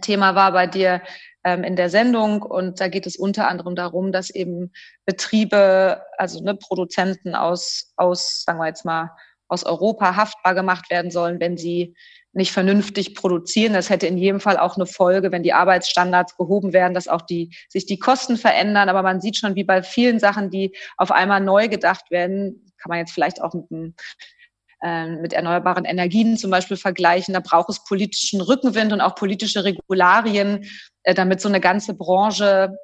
Thema 0.00 0.34
war 0.34 0.52
bei 0.52 0.66
dir 0.66 1.02
ähm, 1.44 1.62
in 1.62 1.76
der 1.76 1.90
Sendung. 1.90 2.42
Und 2.42 2.80
da 2.80 2.88
geht 2.88 3.06
es 3.06 3.16
unter 3.16 3.48
anderem 3.48 3.76
darum, 3.76 4.12
dass 4.12 4.30
eben 4.30 4.72
Betriebe, 5.06 6.02
also 6.18 6.42
ne, 6.42 6.54
Produzenten 6.54 7.34
aus, 7.34 7.92
aus, 7.96 8.42
sagen 8.44 8.58
wir 8.58 8.66
jetzt 8.66 8.84
mal, 8.84 9.10
aus 9.48 9.64
Europa 9.64 10.16
haftbar 10.16 10.54
gemacht 10.54 10.90
werden 10.90 11.10
sollen, 11.10 11.38
wenn 11.38 11.56
sie 11.56 11.94
nicht 12.32 12.52
vernünftig 12.52 13.14
produzieren. 13.14 13.74
Das 13.74 13.90
hätte 13.90 14.06
in 14.06 14.18
jedem 14.18 14.40
Fall 14.40 14.56
auch 14.56 14.76
eine 14.76 14.86
Folge, 14.86 15.30
wenn 15.30 15.42
die 15.42 15.52
Arbeitsstandards 15.52 16.36
gehoben 16.36 16.72
werden, 16.72 16.94
dass 16.94 17.08
auch 17.08 17.22
die, 17.22 17.54
sich 17.68 17.86
die 17.86 17.98
Kosten 17.98 18.36
verändern. 18.36 18.88
Aber 18.88 19.02
man 19.02 19.20
sieht 19.20 19.36
schon, 19.36 19.54
wie 19.54 19.64
bei 19.64 19.82
vielen 19.82 20.18
Sachen, 20.18 20.50
die 20.50 20.74
auf 20.96 21.12
einmal 21.12 21.40
neu 21.40 21.68
gedacht 21.68 22.10
werden, 22.10 22.72
kann 22.78 22.90
man 22.90 22.98
jetzt 22.98 23.12
vielleicht 23.12 23.40
auch 23.40 23.54
mit 23.54 23.66
einem 23.70 23.94
mit 25.20 25.32
erneuerbaren 25.32 25.84
Energien 25.84 26.36
zum 26.36 26.50
Beispiel 26.50 26.76
vergleichen. 26.76 27.34
Da 27.34 27.40
braucht 27.40 27.70
es 27.70 27.84
politischen 27.84 28.40
Rückenwind 28.40 28.92
und 28.92 29.00
auch 29.00 29.14
politische 29.14 29.64
Regularien, 29.64 30.64
äh, 31.04 31.14
damit 31.14 31.40
so 31.40 31.48
eine 31.48 31.60
ganze 31.60 31.94
Branche 31.94 32.76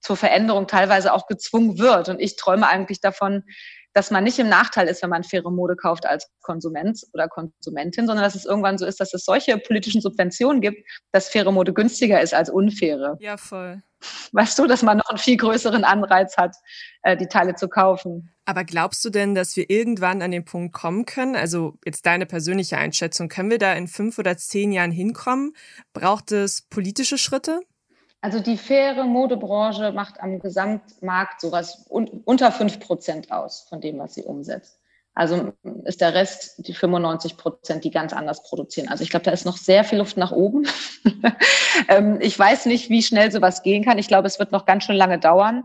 zur 0.00 0.16
Veränderung 0.16 0.66
teilweise 0.66 1.12
auch 1.12 1.26
gezwungen 1.26 1.78
wird. 1.78 2.08
Und 2.08 2.20
ich 2.20 2.36
träume 2.36 2.68
eigentlich 2.68 3.00
davon, 3.00 3.44
dass 3.94 4.10
man 4.10 4.22
nicht 4.22 4.38
im 4.38 4.48
Nachteil 4.48 4.86
ist, 4.86 5.02
wenn 5.02 5.10
man 5.10 5.24
faire 5.24 5.50
Mode 5.50 5.74
kauft 5.74 6.06
als 6.06 6.28
Konsument 6.42 7.00
oder 7.14 7.28
Konsumentin, 7.28 8.06
sondern 8.06 8.24
dass 8.24 8.34
es 8.34 8.44
irgendwann 8.44 8.78
so 8.78 8.86
ist, 8.86 9.00
dass 9.00 9.14
es 9.14 9.24
solche 9.24 9.58
politischen 9.58 10.00
Subventionen 10.00 10.60
gibt, 10.60 10.86
dass 11.12 11.28
faire 11.28 11.50
Mode 11.50 11.72
günstiger 11.72 12.20
ist 12.20 12.34
als 12.34 12.50
unfaire. 12.50 13.16
Ja, 13.20 13.36
voll. 13.36 13.82
Weißt 14.32 14.58
du, 14.58 14.66
dass 14.66 14.82
man 14.82 14.98
noch 14.98 15.08
einen 15.08 15.18
viel 15.18 15.36
größeren 15.36 15.84
Anreiz 15.84 16.36
hat, 16.36 16.56
äh, 17.02 17.16
die 17.16 17.26
Teile 17.26 17.54
zu 17.54 17.68
kaufen. 17.68 18.32
Aber 18.44 18.64
glaubst 18.64 19.04
du 19.04 19.10
denn, 19.10 19.34
dass 19.34 19.56
wir 19.56 19.68
irgendwann 19.68 20.22
an 20.22 20.30
den 20.30 20.44
Punkt 20.44 20.72
kommen 20.72 21.04
können? 21.04 21.36
Also 21.36 21.78
jetzt 21.84 22.06
deine 22.06 22.26
persönliche 22.26 22.78
Einschätzung. 22.78 23.28
Können 23.28 23.50
wir 23.50 23.58
da 23.58 23.72
in 23.74 23.88
fünf 23.88 24.18
oder 24.18 24.36
zehn 24.36 24.72
Jahren 24.72 24.90
hinkommen? 24.90 25.54
Braucht 25.92 26.32
es 26.32 26.62
politische 26.62 27.18
Schritte? 27.18 27.60
Also 28.20 28.40
die 28.40 28.56
faire 28.56 29.04
Modebranche 29.04 29.92
macht 29.92 30.20
am 30.20 30.40
Gesamtmarkt 30.40 31.40
sowas 31.40 31.86
unter 31.88 32.50
fünf 32.50 32.80
Prozent 32.80 33.30
aus 33.30 33.66
von 33.68 33.80
dem, 33.80 33.98
was 33.98 34.14
sie 34.14 34.22
umsetzt. 34.22 34.80
Also 35.18 35.52
ist 35.84 36.00
der 36.00 36.14
Rest 36.14 36.64
die 36.64 36.72
95 36.72 37.36
Prozent, 37.36 37.82
die 37.82 37.90
ganz 37.90 38.12
anders 38.12 38.44
produzieren. 38.44 38.86
Also 38.86 39.02
ich 39.02 39.10
glaube, 39.10 39.24
da 39.24 39.32
ist 39.32 39.44
noch 39.44 39.56
sehr 39.56 39.82
viel 39.82 39.98
Luft 39.98 40.16
nach 40.16 40.32
oben. 40.32 40.66
Ähm, 41.88 42.18
ich 42.20 42.36
weiß 42.36 42.66
nicht, 42.66 42.90
wie 42.90 43.04
schnell 43.04 43.30
sowas 43.30 43.62
gehen 43.62 43.84
kann. 43.84 43.98
Ich 43.98 44.08
glaube, 44.08 44.26
es 44.26 44.40
wird 44.40 44.50
noch 44.50 44.66
ganz 44.66 44.82
schön 44.82 44.96
lange 44.96 45.20
dauern. 45.20 45.62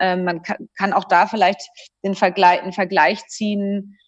Ähm, 0.00 0.22
man 0.24 0.42
kann, 0.78 0.92
auch 0.92 1.04
da 1.04 1.26
vielleicht 1.26 1.60
den 2.04 2.14
Vergleich, 2.14 2.62
einen 2.62 2.72
Vergleich 2.72 3.26
ziehen. 3.26 3.98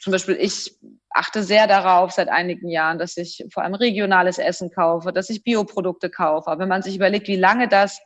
Zum 0.00 0.12
Beispiel 0.12 0.36
ich 0.40 0.78
achte 1.10 1.42
sehr 1.42 1.66
darauf 1.66 2.12
seit 2.12 2.28
einigen 2.28 2.68
Jahren, 2.68 2.98
dass 2.98 3.16
ich 3.16 3.44
vor 3.52 3.64
allem 3.64 3.74
regionales 3.74 4.38
Essen 4.38 4.70
kaufe, 4.70 5.12
dass 5.12 5.28
ich 5.28 5.42
Bioprodukte 5.42 6.08
kaufe. 6.08 6.48
Aber 6.50 6.60
wenn 6.60 6.68
man 6.68 6.82
sich 6.82 6.94
überlegt, 6.94 7.26
wie 7.26 7.36
lange 7.36 7.66
das 7.66 8.00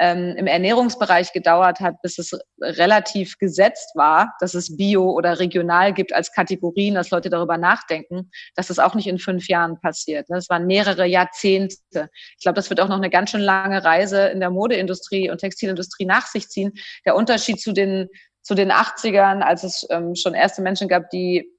ähm, 0.00 0.34
im 0.36 0.46
Ernährungsbereich 0.46 1.32
gedauert 1.32 1.80
hat, 1.80 2.00
bis 2.02 2.18
es 2.18 2.32
relativ 2.60 3.38
gesetzt 3.38 3.92
war, 3.94 4.34
dass 4.40 4.54
es 4.54 4.76
Bio 4.76 5.10
oder 5.10 5.38
regional 5.38 5.92
gibt 5.92 6.12
als 6.12 6.32
Kategorien, 6.32 6.94
dass 6.94 7.10
Leute 7.10 7.30
darüber 7.30 7.58
nachdenken, 7.58 8.30
dass 8.54 8.68
das 8.68 8.78
auch 8.78 8.94
nicht 8.94 9.06
in 9.06 9.18
fünf 9.18 9.48
Jahren 9.48 9.80
passiert. 9.80 10.26
Das 10.28 10.48
waren 10.48 10.66
mehrere 10.66 11.06
Jahrzehnte. 11.06 12.08
Ich 12.36 12.42
glaube, 12.42 12.56
das 12.56 12.70
wird 12.70 12.80
auch 12.80 12.88
noch 12.88 12.96
eine 12.96 13.10
ganz 13.10 13.30
schön 13.30 13.40
lange 13.40 13.84
Reise 13.84 14.28
in 14.28 14.40
der 14.40 14.50
Modeindustrie 14.50 15.30
und 15.30 15.38
Textilindustrie 15.38 16.06
nach 16.06 16.26
sich 16.26 16.48
ziehen. 16.48 16.72
Der 17.04 17.16
Unterschied 17.16 17.60
zu 17.60 17.72
den 17.72 18.08
zu 18.48 18.54
den 18.54 18.72
80ern, 18.72 19.42
als 19.42 19.62
es 19.62 19.86
ähm, 19.90 20.14
schon 20.14 20.32
erste 20.32 20.62
Menschen 20.62 20.88
gab, 20.88 21.10
die 21.10 21.52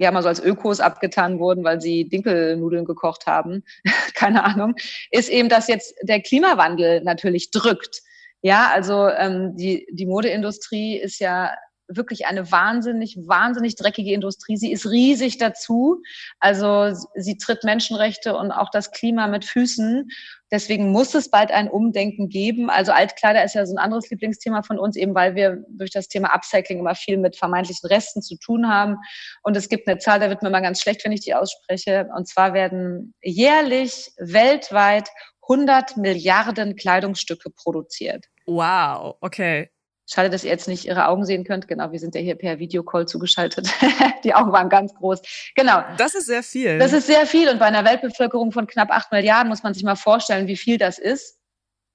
ja 0.00 0.10
mal 0.10 0.22
so 0.22 0.28
als 0.28 0.40
Ökos 0.40 0.80
abgetan 0.80 1.38
wurden, 1.38 1.62
weil 1.62 1.80
sie 1.80 2.08
Dinkelnudeln 2.08 2.84
gekocht 2.84 3.26
haben, 3.26 3.62
keine 4.14 4.44
Ahnung, 4.44 4.74
ist 5.10 5.28
eben, 5.28 5.48
dass 5.48 5.68
jetzt 5.68 5.94
der 6.02 6.20
Klimawandel 6.20 7.02
natürlich 7.02 7.50
drückt. 7.50 8.00
Ja, 8.42 8.70
also 8.72 9.08
ähm, 9.08 9.56
die, 9.56 9.86
die 9.92 10.06
Modeindustrie 10.06 10.96
ist 10.96 11.20
ja 11.20 11.50
wirklich 11.90 12.26
eine 12.26 12.50
wahnsinnig, 12.50 13.16
wahnsinnig 13.26 13.76
dreckige 13.76 14.12
Industrie. 14.12 14.56
Sie 14.56 14.72
ist 14.72 14.86
riesig 14.86 15.38
dazu. 15.38 16.02
Also 16.38 16.96
sie 17.14 17.36
tritt 17.36 17.64
Menschenrechte 17.64 18.36
und 18.36 18.52
auch 18.52 18.70
das 18.70 18.92
Klima 18.92 19.26
mit 19.26 19.44
Füßen. 19.44 20.08
Deswegen 20.52 20.90
muss 20.90 21.14
es 21.14 21.30
bald 21.30 21.52
ein 21.52 21.68
Umdenken 21.68 22.28
geben. 22.28 22.70
Also 22.70 22.92
Altkleider 22.92 23.44
ist 23.44 23.54
ja 23.54 23.66
so 23.66 23.74
ein 23.74 23.78
anderes 23.78 24.10
Lieblingsthema 24.10 24.62
von 24.62 24.78
uns, 24.78 24.96
eben 24.96 25.14
weil 25.14 25.34
wir 25.34 25.64
durch 25.68 25.90
das 25.90 26.08
Thema 26.08 26.34
Upcycling 26.34 26.80
immer 26.80 26.94
viel 26.94 27.18
mit 27.18 27.36
vermeintlichen 27.36 27.88
Resten 27.88 28.22
zu 28.22 28.36
tun 28.36 28.68
haben. 28.68 28.96
Und 29.42 29.56
es 29.56 29.68
gibt 29.68 29.86
eine 29.86 29.98
Zahl, 29.98 30.20
da 30.20 30.28
wird 30.28 30.42
mir 30.42 30.50
mal 30.50 30.60
ganz 30.60 30.80
schlecht, 30.80 31.04
wenn 31.04 31.12
ich 31.12 31.20
die 31.20 31.34
ausspreche. 31.34 32.08
Und 32.16 32.28
zwar 32.28 32.54
werden 32.54 33.14
jährlich 33.22 34.12
weltweit 34.18 35.08
100 35.42 35.96
Milliarden 35.96 36.76
Kleidungsstücke 36.76 37.50
produziert. 37.50 38.26
Wow, 38.46 39.16
okay. 39.20 39.70
Schade, 40.12 40.28
dass 40.28 40.42
ihr 40.42 40.50
jetzt 40.50 40.66
nicht 40.66 40.86
ihre 40.86 41.06
Augen 41.06 41.24
sehen 41.24 41.44
könnt. 41.44 41.68
Genau, 41.68 41.92
wir 41.92 42.00
sind 42.00 42.16
ja 42.16 42.20
hier 42.20 42.34
per 42.34 42.58
Videocall 42.58 43.06
zugeschaltet. 43.06 43.68
die 44.24 44.34
Augen 44.34 44.50
waren 44.50 44.68
ganz 44.68 44.92
groß. 44.94 45.22
Genau. 45.54 45.82
Das 45.98 46.14
ist 46.14 46.26
sehr 46.26 46.42
viel. 46.42 46.78
Das 46.78 46.92
ist 46.92 47.06
sehr 47.06 47.26
viel. 47.26 47.48
Und 47.48 47.60
bei 47.60 47.66
einer 47.66 47.84
Weltbevölkerung 47.84 48.50
von 48.50 48.66
knapp 48.66 48.90
acht 48.90 49.12
Milliarden 49.12 49.48
muss 49.48 49.62
man 49.62 49.72
sich 49.72 49.84
mal 49.84 49.94
vorstellen, 49.94 50.48
wie 50.48 50.56
viel 50.56 50.78
das 50.78 50.98
ist. 50.98 51.39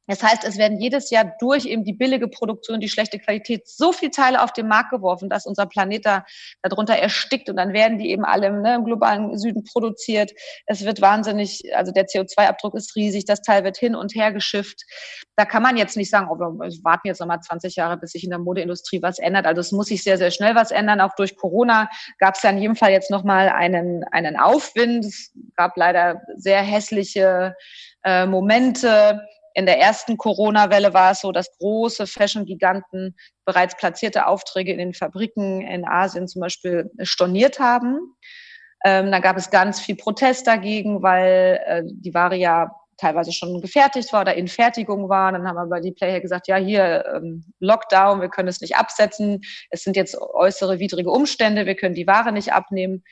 Das 0.07 0.21
heißt, 0.21 0.43
es 0.43 0.57
werden 0.57 0.79
jedes 0.79 1.09
Jahr 1.09 1.33
durch 1.39 1.65
eben 1.65 1.83
die 1.83 1.93
billige 1.93 2.27
Produktion, 2.27 2.79
die 2.79 2.89
schlechte 2.89 3.19
Qualität 3.19 3.67
so 3.67 3.91
viel 3.91 4.11
Teile 4.11 4.43
auf 4.43 4.53
den 4.53 4.67
Markt 4.67 4.91
geworfen, 4.91 5.29
dass 5.29 5.45
unser 5.45 5.65
Planet 5.65 6.05
da 6.05 6.25
darunter 6.61 6.95
erstickt 6.95 7.49
und 7.49 7.57
dann 7.57 7.73
werden 7.73 7.97
die 7.97 8.09
eben 8.11 8.23
alle 8.23 8.47
im, 8.47 8.61
ne, 8.61 8.75
im 8.75 8.85
globalen 8.85 9.37
Süden 9.37 9.63
produziert. 9.63 10.31
Es 10.67 10.85
wird 10.85 11.01
wahnsinnig, 11.01 11.63
also 11.75 11.91
der 11.91 12.05
CO2-Abdruck 12.05 12.75
ist 12.75 12.95
riesig, 12.95 13.25
das 13.25 13.41
Teil 13.41 13.63
wird 13.63 13.77
hin 13.77 13.95
und 13.95 14.13
her 14.13 14.31
geschifft. 14.31 14.83
Da 15.35 15.45
kann 15.45 15.63
man 15.63 15.77
jetzt 15.77 15.97
nicht 15.97 16.09
sagen, 16.09 16.27
oh, 16.29 16.37
wir 16.37 16.69
warten 16.83 17.07
jetzt 17.07 17.19
nochmal 17.19 17.41
20 17.41 17.75
Jahre, 17.75 17.97
bis 17.97 18.11
sich 18.11 18.23
in 18.23 18.29
der 18.29 18.39
Modeindustrie 18.39 19.01
was 19.01 19.19
ändert. 19.19 19.45
Also 19.45 19.61
es 19.61 19.71
muss 19.71 19.87
sich 19.87 20.03
sehr, 20.03 20.17
sehr 20.17 20.31
schnell 20.31 20.55
was 20.55 20.71
ändern. 20.71 21.01
Auch 21.01 21.15
durch 21.15 21.35
Corona 21.35 21.89
gab 22.19 22.35
es 22.35 22.43
ja 22.43 22.51
in 22.51 22.57
jedem 22.57 22.75
Fall 22.75 22.91
jetzt 22.91 23.11
nochmal 23.11 23.49
einen, 23.49 24.03
einen 24.11 24.37
Aufwind. 24.37 25.05
Es 25.05 25.33
gab 25.55 25.75
leider 25.77 26.21
sehr 26.35 26.61
hässliche 26.61 27.55
äh, 28.03 28.25
Momente 28.25 29.21
in 29.55 29.65
der 29.65 29.79
ersten 29.79 30.17
Corona-Welle 30.17 30.93
war 30.93 31.11
es 31.11 31.21
so, 31.21 31.31
dass 31.31 31.57
große 31.57 32.07
Fashion-Giganten 32.07 33.15
bereits 33.45 33.75
platzierte 33.77 34.27
Aufträge 34.27 34.73
in 34.73 34.77
den 34.77 34.93
Fabriken 34.93 35.61
in 35.61 35.87
Asien 35.87 36.27
zum 36.27 36.41
Beispiel 36.41 36.91
storniert 37.01 37.57
haben. 37.59 37.99
Ähm, 38.83 39.11
dann 39.11 39.21
gab 39.21 39.37
es 39.37 39.49
ganz 39.49 39.79
viel 39.79 39.95
Protest 39.95 40.45
dagegen, 40.45 41.01
weil 41.01 41.61
äh, 41.65 41.83
die 41.85 42.13
Ware 42.13 42.35
ja 42.35 42.69
teilweise 42.97 43.31
schon 43.31 43.61
gefertigt 43.61 44.11
war 44.13 44.21
oder 44.21 44.35
in 44.35 44.47
Fertigung 44.47 45.07
war. 45.07 45.31
Dann 45.31 45.47
haben 45.47 45.57
aber 45.57 45.79
die 45.79 45.93
Player 45.93 46.19
gesagt, 46.19 46.47
ja, 46.47 46.57
hier 46.57 47.05
ähm, 47.15 47.45
Lockdown, 47.59 48.21
wir 48.21 48.29
können 48.29 48.49
es 48.49 48.61
nicht 48.61 48.75
absetzen. 48.75 49.41
Es 49.69 49.83
sind 49.83 49.95
jetzt 49.95 50.17
äußere 50.17 50.79
widrige 50.79 51.11
Umstände, 51.11 51.65
wir 51.65 51.75
können 51.75 51.95
die 51.95 52.07
Ware 52.07 52.31
nicht 52.33 52.53
abnehmen. 52.53 53.03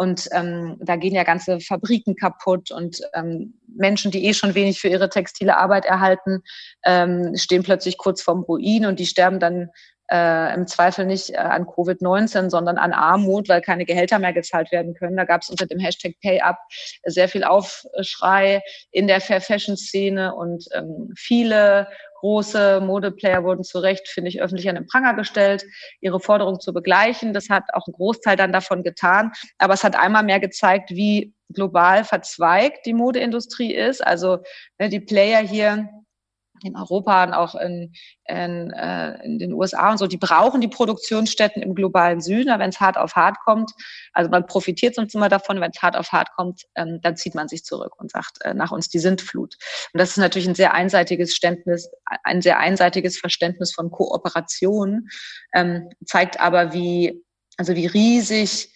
Und 0.00 0.28
ähm, 0.30 0.76
da 0.80 0.94
gehen 0.94 1.14
ja 1.14 1.24
ganze 1.24 1.58
Fabriken 1.58 2.14
kaputt 2.14 2.70
und 2.70 3.00
ähm, 3.14 3.54
Menschen, 3.66 4.12
die 4.12 4.26
eh 4.26 4.32
schon 4.32 4.54
wenig 4.54 4.80
für 4.80 4.86
ihre 4.86 5.08
textile 5.08 5.58
Arbeit 5.58 5.86
erhalten, 5.86 6.42
ähm, 6.84 7.32
stehen 7.34 7.64
plötzlich 7.64 7.98
kurz 7.98 8.22
vorm 8.22 8.44
Ruin 8.44 8.86
und 8.86 9.00
die 9.00 9.06
sterben 9.06 9.40
dann 9.40 9.70
äh, 10.10 10.54
im 10.54 10.66
Zweifel 10.66 11.04
nicht 11.04 11.30
äh, 11.30 11.36
an 11.36 11.64
Covid-19, 11.64 12.50
sondern 12.50 12.78
an 12.78 12.92
Armut, 12.92 13.48
weil 13.48 13.60
keine 13.60 13.84
Gehälter 13.84 14.18
mehr 14.18 14.32
gezahlt 14.32 14.72
werden 14.72 14.94
können. 14.94 15.16
Da 15.16 15.24
gab 15.24 15.42
es 15.42 15.50
unter 15.50 15.66
dem 15.66 15.78
Hashtag 15.78 16.14
PayUp 16.22 16.56
sehr 17.04 17.28
viel 17.28 17.44
Aufschrei 17.44 18.62
in 18.90 19.06
der 19.06 19.20
Fair 19.20 19.40
Fashion 19.40 19.76
Szene 19.76 20.34
und 20.34 20.64
ähm, 20.74 21.12
viele 21.16 21.88
große 22.20 22.80
Modeplayer 22.80 23.44
wurden 23.44 23.64
zu 23.64 23.78
Recht, 23.78 24.08
finde 24.08 24.28
ich, 24.28 24.42
öffentlich 24.42 24.68
an 24.68 24.74
den 24.74 24.86
Pranger 24.86 25.14
gestellt, 25.14 25.64
ihre 26.00 26.20
Forderung 26.20 26.60
zu 26.60 26.72
begleichen. 26.72 27.32
Das 27.32 27.48
hat 27.48 27.64
auch 27.72 27.86
ein 27.86 27.92
Großteil 27.92 28.36
dann 28.36 28.52
davon 28.52 28.82
getan. 28.82 29.32
Aber 29.58 29.74
es 29.74 29.84
hat 29.84 29.96
einmal 29.96 30.24
mehr 30.24 30.40
gezeigt, 30.40 30.90
wie 30.90 31.32
global 31.52 32.04
verzweigt 32.04 32.86
die 32.86 32.94
Modeindustrie 32.94 33.74
ist. 33.74 34.04
Also 34.04 34.38
ne, 34.78 34.88
die 34.88 35.00
Player 35.00 35.40
hier 35.40 35.88
in 36.62 36.76
Europa 36.76 37.24
und 37.24 37.32
auch 37.32 37.54
in, 37.54 37.92
in, 38.26 38.70
äh, 38.70 39.24
in 39.24 39.38
den 39.38 39.52
USA 39.52 39.90
und 39.90 39.98
so, 39.98 40.06
die 40.06 40.16
brauchen 40.16 40.60
die 40.60 40.68
Produktionsstätten 40.68 41.62
im 41.62 41.74
globalen 41.74 42.20
Süden, 42.20 42.58
wenn 42.58 42.70
es 42.70 42.80
hart 42.80 42.96
auf 42.96 43.14
hart 43.14 43.36
kommt, 43.44 43.72
also 44.12 44.30
man 44.30 44.46
profitiert 44.46 44.94
sonst 44.94 45.14
immer 45.14 45.28
davon, 45.28 45.60
wenn 45.60 45.70
es 45.70 45.82
hart 45.82 45.96
auf 45.96 46.12
hart 46.12 46.28
kommt, 46.36 46.62
ähm, 46.74 47.00
dann 47.02 47.16
zieht 47.16 47.34
man 47.34 47.48
sich 47.48 47.64
zurück 47.64 47.92
und 47.98 48.10
sagt, 48.10 48.38
äh, 48.42 48.54
nach 48.54 48.72
uns 48.72 48.88
die 48.88 48.98
Sintflut. 48.98 49.54
Und 49.92 49.98
das 49.98 50.10
ist 50.10 50.18
natürlich 50.18 50.48
ein 50.48 50.54
sehr 50.54 50.74
einseitiges 50.74 51.34
Ständnis, 51.34 51.90
ein 52.24 52.42
sehr 52.42 52.58
einseitiges 52.58 53.18
Verständnis 53.18 53.72
von 53.72 53.90
Kooperation, 53.90 55.08
ähm, 55.54 55.88
zeigt 56.04 56.40
aber, 56.40 56.72
wie, 56.72 57.24
also 57.56 57.74
wie 57.74 57.86
riesig 57.86 58.72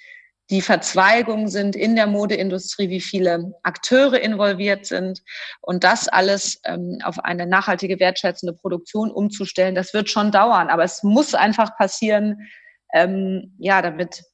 die 0.53 0.61
Verzweigungen 0.61 1.49
sind 1.49 1.75
in 1.75 1.97
der 1.97 2.07
Modeindustrie, 2.07 2.91
wie 2.91 3.01
viele 3.01 3.55
Akteure 3.63 4.21
involviert 4.21 4.85
sind 4.85 5.23
und 5.63 5.83
das 5.83 6.09
alles 6.09 6.61
ähm, 6.67 6.99
auf 7.03 7.19
eine 7.21 7.47
nachhaltige, 7.47 7.99
wertschätzende 7.99 8.53
Produktion 8.53 9.11
umzustellen, 9.11 9.75
das 9.75 9.95
wird 9.95 10.11
schon 10.11 10.31
dauern, 10.31 10.69
aber 10.69 10.85
es 10.85 11.03
muss 11.03 11.35
einfach 11.35 11.75
passieren, 11.79 12.51
ähm, 12.93 13.57
ja, 13.59 13.81
damit 13.81 14.25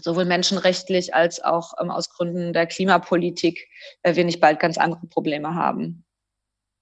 sowohl 0.00 0.24
menschenrechtlich 0.24 1.16
als 1.16 1.42
auch 1.42 1.72
ähm, 1.80 1.90
aus 1.90 2.10
Gründen 2.10 2.52
der 2.52 2.68
Klimapolitik 2.68 3.66
äh, 4.04 4.14
wir 4.14 4.24
nicht 4.24 4.40
bald 4.40 4.60
ganz 4.60 4.78
andere 4.78 5.08
Probleme 5.08 5.56
haben. 5.56 6.04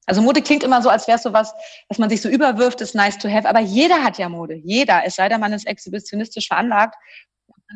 Also 0.05 0.21
Mode 0.21 0.43
klingt 0.43 0.63
immer 0.63 0.83
so, 0.83 0.91
als 0.91 1.07
wäre 1.07 1.17
es 1.17 1.23
so 1.23 1.33
was, 1.33 1.55
dass 1.89 1.97
man 1.97 2.11
sich 2.11 2.21
so 2.21 2.29
überwirft, 2.29 2.83
ist 2.83 2.95
nice 2.95 3.17
to 3.17 3.31
have. 3.31 3.49
Aber 3.49 3.61
jeder 3.61 4.03
hat 4.03 4.19
ja 4.19 4.29
Mode. 4.29 4.57
Jeder. 4.57 5.03
Es 5.07 5.15
sei 5.15 5.29
denn, 5.29 5.41
man 5.41 5.53
ist 5.53 5.67
exhibitionistisch 5.67 6.49
veranlagt 6.49 6.97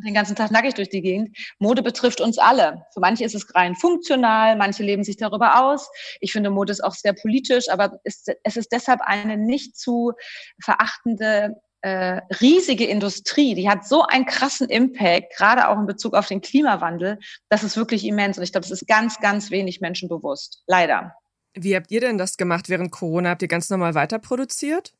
den 0.05 0.15
ganzen 0.15 0.37
Tag 0.37 0.51
nackig 0.51 0.75
durch 0.75 0.89
die 0.89 1.03
Gegend. 1.03 1.37
Mode 1.59 1.83
betrifft 1.83 2.21
uns 2.21 2.39
alle. 2.39 2.85
Für 2.93 3.01
manche 3.01 3.25
ist 3.25 3.35
es 3.35 3.55
rein 3.55 3.75
funktional, 3.75 4.57
manche 4.57 4.83
leben 4.83 5.05
sich 5.05 5.17
darüber 5.17 5.63
aus. 5.63 5.89
Ich 6.21 6.33
finde, 6.33 6.51
Mode 6.51 6.73
ist 6.73 6.83
auch 6.83 6.95
sehr 6.95 7.13
politisch, 7.13 7.69
aber 7.69 7.99
ist, 8.05 8.31
es 8.43 8.57
ist 8.57 8.73
deshalb 8.73 9.01
eine 9.03 9.37
nicht 9.37 9.77
zu 9.77 10.13
verachtende 10.63 11.57
äh, 11.83 12.21
riesige 12.41 12.85
Industrie, 12.85 13.55
die 13.55 13.69
hat 13.69 13.87
so 13.87 14.03
einen 14.03 14.27
krassen 14.27 14.69
Impact, 14.69 15.37
gerade 15.37 15.69
auch 15.69 15.79
in 15.79 15.87
Bezug 15.87 16.15
auf 16.15 16.27
den 16.27 16.41
Klimawandel, 16.41 17.19
das 17.49 17.63
ist 17.63 17.77
wirklich 17.77 18.05
immens. 18.05 18.39
Und 18.39 18.45
ich 18.45 18.51
glaube, 18.51 18.67
das 18.67 18.73
ist 18.73 18.89
ganz, 18.89 19.21
ganz 19.21 19.51
wenig 19.51 19.81
Menschen 19.81 20.09
bewusst. 20.09 20.63
Leider. 20.67 21.15
Wie 21.55 21.77
habt 21.77 21.91
ihr 21.91 22.01
denn 22.01 22.19
das 22.19 22.37
gemacht 22.37 22.69
während 22.69 22.91
Corona? 22.91 23.31
Habt 23.31 23.43
ihr 23.43 23.49
ganz 23.49 23.71
normal 23.71 23.95
weiter 23.95 24.19
produziert? 24.19 24.95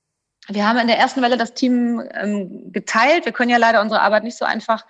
Wir 0.49 0.69
haben 0.69 0.79
in 0.79 0.87
der 0.87 0.99
ersten 0.99 1.23
Welle 1.23 1.37
das 1.37 1.55
Team 1.55 2.03
ähm, 2.15 2.73
geteilt. 2.73 3.25
Wir 3.25 3.33
können 3.33 3.51
ja 3.51 3.57
leider 3.57 3.81
unsere 3.81 4.01
Arbeit 4.01 4.25
nicht 4.25 4.39
so 4.39 4.45
einfach 4.45 4.85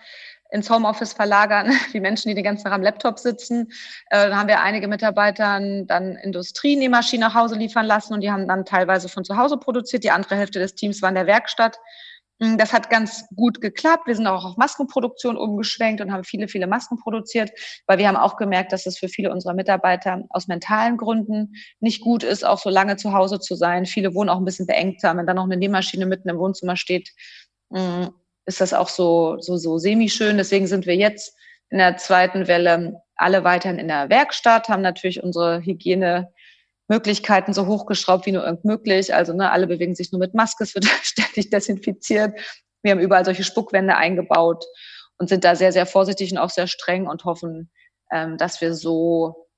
ins 0.51 0.71
Homeoffice 0.71 1.12
verlagern, 1.12 1.73
wie 1.92 2.01
Menschen, 2.01 2.29
die 2.29 2.35
den 2.35 2.45
ganzen 2.45 2.64
Tag 2.64 2.73
am 2.73 2.83
Laptop 2.83 3.19
sitzen. 3.19 3.73
Äh, 4.11 4.29
dann 4.29 4.37
haben 4.38 4.49
wir 4.49 4.61
einige 4.61 4.88
Mitarbeitern 4.88 5.87
dann 5.87 6.16
Industrienähmaschinen 6.16 7.29
nach 7.29 7.35
Hause 7.35 7.57
liefern 7.57 7.87
lassen 7.87 8.14
und 8.14 8.21
die 8.21 8.31
haben 8.31 8.47
dann 8.47 8.64
teilweise 8.64 9.09
von 9.09 9.25
zu 9.25 9.37
Hause 9.37 9.57
produziert. 9.57 10.05
Die 10.05 10.11
andere 10.11 10.37
Hälfte 10.37 10.59
des 10.59 10.75
Teams 10.75 11.03
war 11.03 11.09
in 11.09 11.14
der 11.14 11.27
Werkstatt. 11.27 11.79
Mm, 12.38 12.57
das 12.57 12.72
hat 12.72 12.90
ganz 12.90 13.25
gut 13.35 13.61
geklappt. 13.61 14.07
Wir 14.07 14.14
sind 14.14 14.27
auch 14.27 14.44
auf 14.44 14.57
Maskenproduktion 14.57 15.37
umgeschwenkt 15.37 16.01
und 16.01 16.12
haben 16.12 16.25
viele, 16.25 16.49
viele 16.49 16.66
Masken 16.66 16.99
produziert, 16.99 17.51
weil 17.87 17.99
wir 17.99 18.09
haben 18.09 18.16
auch 18.16 18.37
gemerkt, 18.37 18.72
dass 18.72 18.87
es 18.87 18.99
für 18.99 19.09
viele 19.09 19.33
unserer 19.33 19.55
Mitarbeiter 19.55 20.22
aus 20.31 20.46
mentalen 20.46 20.96
Gründen 20.96 21.55
nicht 21.81 22.03
gut 22.03 22.22
ist, 22.22 22.44
auch 22.44 22.59
so 22.59 22.70
lange 22.70 22.96
zu 22.96 23.12
Hause 23.12 23.40
zu 23.40 23.55
sein. 23.55 23.87
Viele 23.87 24.14
wohnen 24.14 24.29
auch 24.29 24.38
ein 24.38 24.44
bisschen 24.44 24.66
beengter. 24.66 25.16
Wenn 25.16 25.27
dann 25.27 25.37
noch 25.37 25.44
eine 25.44 25.57
Nähmaschine 25.57 26.07
mitten 26.07 26.29
im 26.29 26.38
Wohnzimmer 26.38 26.77
steht, 26.77 27.11
mm, 27.70 28.07
ist 28.46 28.61
das 28.61 28.75
auch 28.75 28.88
so, 28.88 29.38
so, 29.40 29.57
so 29.57 29.79
semi-schön. 29.79 30.37
Deswegen 30.37 30.66
sind 30.66 30.87
wir 30.87 30.96
jetzt 30.96 31.35
in 31.70 31.79
der 31.79 31.96
zweiten 31.96 32.46
Welle 32.46 33.03
alle 33.16 33.44
weiterhin 33.44 33.79
in 33.79 33.88
der 33.88 34.11
Werkstatt, 34.11 34.68
haben 34.68 34.83
natürlich 34.83 35.22
unsere 35.22 35.61
Hygiene 35.62 36.33
Möglichkeiten 36.88 37.53
so 37.53 37.66
hochgeschraubt 37.66 38.27
wie 38.27 38.33
nur 38.33 38.44
irgend 38.44 38.64
möglich. 38.64 39.14
Also 39.14 39.33
ne, 39.33 39.51
alle 39.51 39.66
bewegen 39.66 39.94
sich 39.94 40.12
nur 40.12 40.18
mit 40.18 40.35
Maske, 40.35 40.64
es 40.64 40.75
wird 40.75 40.85
ständig 41.03 41.51
desinfiziert. 41.51 42.38
Wir 42.83 42.92
haben 42.92 43.01
überall 43.01 43.25
solche 43.25 43.44
Spuckwände 43.44 43.96
eingebaut 43.96 44.64
und 45.18 45.29
sind 45.29 45.44
da 45.44 45.57
sehr, 45.57 45.72
sehr 45.72 45.87
vorsichtig 45.87 46.33
und 46.33 46.38
auch 46.38 46.51
sehr 46.51 46.66
streng 46.66 47.07
und 47.07 47.25
hoffen, 47.25 47.70
ähm, 48.12 48.37
dass 48.37 48.61
wir 48.61 48.75
so 48.75 49.49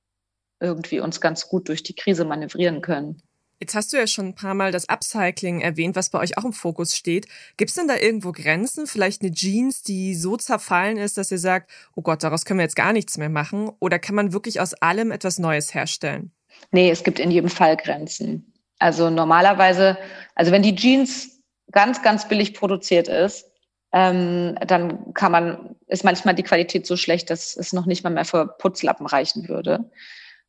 irgendwie 0.61 1.01
uns 1.01 1.21
ganz 1.21 1.49
gut 1.49 1.69
durch 1.69 1.83
die 1.83 1.95
Krise 1.95 2.25
manövrieren 2.25 2.81
können. 2.81 3.23
Jetzt 3.61 3.75
hast 3.75 3.93
du 3.93 3.97
ja 3.97 4.07
schon 4.07 4.27
ein 4.27 4.35
paar 4.37 4.55
Mal 4.55 4.71
das 4.71 4.89
Upcycling 4.89 5.61
erwähnt, 5.61 5.97
was 5.97 6.11
bei 6.11 6.21
euch 6.21 6.39
auch 6.39 6.45
im 6.45 6.53
Fokus 6.53 6.97
steht. 6.97 7.27
Gibt 7.57 7.71
es 7.71 7.75
denn 7.75 7.89
da 7.89 7.97
irgendwo 7.97 8.31
Grenzen? 8.31 8.87
Vielleicht 8.87 9.21
eine 9.21 9.33
Jeans, 9.33 9.83
die 9.83 10.15
so 10.15 10.37
zerfallen 10.37 10.97
ist, 10.97 11.19
dass 11.19 11.33
ihr 11.33 11.41
sagt, 11.41 11.69
oh 11.97 12.03
Gott, 12.03 12.23
daraus 12.23 12.45
können 12.45 12.61
wir 12.61 12.65
jetzt 12.65 12.77
gar 12.77 12.93
nichts 12.93 13.19
mehr 13.19 13.29
machen? 13.29 13.71
Oder 13.81 13.99
kann 13.99 14.15
man 14.15 14.33
wirklich 14.33 14.61
aus 14.61 14.75
allem 14.75 15.11
etwas 15.11 15.41
Neues 15.41 15.75
herstellen? 15.75 16.33
Nee, 16.71 16.91
es 16.91 17.03
gibt 17.03 17.19
in 17.19 17.31
jedem 17.31 17.51
Fall 17.51 17.77
Grenzen. 17.77 18.53
Also 18.79 19.11
normalerweise, 19.11 19.97
also 20.35 20.53
wenn 20.53 20.63
die 20.63 20.75
Jeans 20.75 21.43
ganz, 21.73 22.03
ganz 22.03 22.29
billig 22.29 22.55
produziert 22.55 23.09
ist, 23.09 23.47
ähm, 23.93 24.57
dann 24.67 25.15
kann 25.15 25.33
man, 25.33 25.77
ist 25.87 26.05
manchmal 26.05 26.35
die 26.35 26.43
Qualität 26.43 26.87
so 26.87 26.97
schlecht, 26.97 27.31
dass 27.31 27.57
es 27.57 27.73
noch 27.73 27.87
nicht 27.87 28.05
mal 28.05 28.11
mehr 28.11 28.25
für 28.25 28.47
Putzlappen 28.47 29.07
reichen 29.07 29.49
würde. 29.49 29.91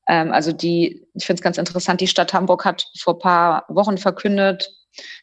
Ähm, 0.08 0.34
also 0.34 0.52
die, 0.52 1.08
ich 1.13 1.26
finde 1.26 1.39
es 1.39 1.43
ganz 1.43 1.58
interessant, 1.58 2.02
die 2.02 2.08
Stadt 2.08 2.34
Hamburg 2.34 2.65
hat 2.65 2.88
vor 2.98 3.19
paar 3.19 3.65
Wochen 3.69 3.98
verkündet, 3.98 4.69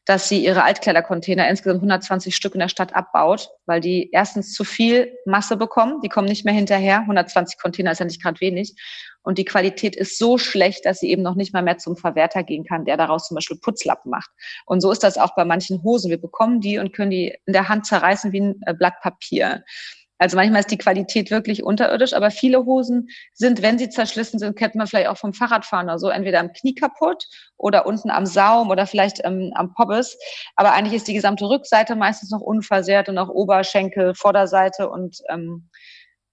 dass 0.04 0.28
sie 0.28 0.44
ihre 0.44 0.64
Altkleidercontainer 0.64 1.48
insgesamt 1.48 1.78
120 1.78 2.34
Stück 2.34 2.54
in 2.54 2.60
der 2.60 2.68
Stadt 2.68 2.94
abbaut, 2.94 3.50
weil 3.66 3.80
die 3.80 4.10
erstens 4.12 4.52
zu 4.52 4.64
viel 4.64 5.12
Masse 5.24 5.56
bekommen, 5.56 6.00
die 6.02 6.08
kommen 6.08 6.28
nicht 6.28 6.44
mehr 6.44 6.54
hinterher. 6.54 7.00
120 7.00 7.58
Container 7.58 7.92
ist 7.92 7.98
ja 7.98 8.06
nicht 8.06 8.22
gerade 8.22 8.40
wenig. 8.40 8.74
Und 9.22 9.38
die 9.38 9.44
Qualität 9.44 9.96
ist 9.96 10.18
so 10.18 10.38
schlecht, 10.38 10.86
dass 10.86 11.00
sie 11.00 11.10
eben 11.10 11.22
noch 11.22 11.34
nicht 11.34 11.52
mal 11.52 11.62
mehr 11.62 11.78
zum 11.78 11.96
Verwerter 11.96 12.44
gehen 12.44 12.64
kann, 12.64 12.84
der 12.84 12.96
daraus 12.96 13.26
zum 13.26 13.34
Beispiel 13.34 13.58
Putzlappen 13.58 14.08
macht. 14.08 14.30
Und 14.66 14.80
so 14.80 14.92
ist 14.92 15.02
das 15.02 15.18
auch 15.18 15.34
bei 15.34 15.44
manchen 15.44 15.82
Hosen. 15.82 16.10
Wir 16.10 16.20
bekommen 16.20 16.60
die 16.60 16.78
und 16.78 16.92
können 16.92 17.10
die 17.10 17.36
in 17.44 17.52
der 17.52 17.68
Hand 17.68 17.86
zerreißen 17.86 18.30
wie 18.30 18.40
ein 18.40 18.60
äh, 18.66 18.72
Blatt 18.72 19.00
Papier. 19.00 19.64
Also 20.18 20.36
manchmal 20.36 20.60
ist 20.60 20.70
die 20.70 20.78
Qualität 20.78 21.30
wirklich 21.30 21.62
unterirdisch, 21.62 22.14
aber 22.14 22.30
viele 22.30 22.64
Hosen 22.64 23.08
sind, 23.34 23.62
wenn 23.62 23.78
sie 23.78 23.90
zerschlissen 23.90 24.38
sind, 24.38 24.56
kennt 24.56 24.74
man 24.74 24.86
vielleicht 24.86 25.08
auch 25.08 25.18
vom 25.18 25.34
Fahrradfahren 25.34 25.88
oder 25.88 25.98
so, 25.98 26.08
entweder 26.08 26.40
am 26.40 26.52
Knie 26.52 26.74
kaputt 26.74 27.24
oder 27.58 27.86
unten 27.86 28.10
am 28.10 28.24
Saum 28.24 28.70
oder 28.70 28.86
vielleicht 28.86 29.20
ähm, 29.24 29.52
am 29.54 29.74
Pobbes. 29.74 30.18
Aber 30.56 30.72
eigentlich 30.72 30.94
ist 30.94 31.08
die 31.08 31.14
gesamte 31.14 31.48
Rückseite 31.48 31.96
meistens 31.96 32.30
noch 32.30 32.40
unversehrt 32.40 33.08
und 33.08 33.18
auch 33.18 33.28
Oberschenkel, 33.28 34.14
Vorderseite 34.14 34.88
und 34.88 35.18
ähm, 35.28 35.68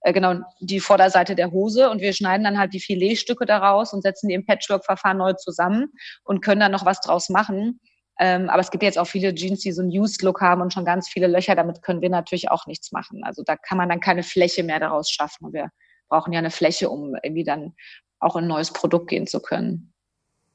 äh, 0.00 0.12
genau 0.12 0.36
die 0.60 0.80
Vorderseite 0.80 1.34
der 1.34 1.50
Hose 1.50 1.90
und 1.90 2.00
wir 2.00 2.12
schneiden 2.12 2.44
dann 2.44 2.58
halt 2.58 2.72
die 2.74 2.80
Filetstücke 2.80 3.46
daraus 3.46 3.92
und 3.92 4.02
setzen 4.02 4.28
die 4.28 4.34
im 4.34 4.46
Patchwork-Verfahren 4.46 5.18
neu 5.18 5.32
zusammen 5.34 5.92
und 6.24 6.42
können 6.42 6.60
dann 6.60 6.72
noch 6.72 6.84
was 6.84 7.00
draus 7.00 7.28
machen. 7.28 7.80
Ähm, 8.18 8.48
aber 8.48 8.60
es 8.60 8.70
gibt 8.70 8.82
jetzt 8.82 8.98
auch 8.98 9.06
viele 9.06 9.34
Jeans, 9.34 9.60
die 9.60 9.72
so 9.72 9.82
einen 9.82 9.90
Used-Look 9.90 10.40
haben 10.40 10.62
und 10.62 10.72
schon 10.72 10.84
ganz 10.84 11.08
viele 11.08 11.26
Löcher. 11.26 11.54
Damit 11.54 11.82
können 11.82 12.00
wir 12.00 12.10
natürlich 12.10 12.50
auch 12.50 12.66
nichts 12.66 12.92
machen. 12.92 13.24
Also 13.24 13.42
da 13.44 13.56
kann 13.56 13.78
man 13.78 13.88
dann 13.88 14.00
keine 14.00 14.22
Fläche 14.22 14.62
mehr 14.62 14.80
daraus 14.80 15.10
schaffen. 15.10 15.46
Und 15.46 15.52
wir 15.52 15.70
brauchen 16.08 16.32
ja 16.32 16.38
eine 16.38 16.50
Fläche, 16.50 16.90
um 16.90 17.16
irgendwie 17.22 17.44
dann 17.44 17.74
auch 18.20 18.36
in 18.36 18.44
ein 18.44 18.48
neues 18.48 18.72
Produkt 18.72 19.08
gehen 19.08 19.26
zu 19.26 19.40
können. 19.40 19.92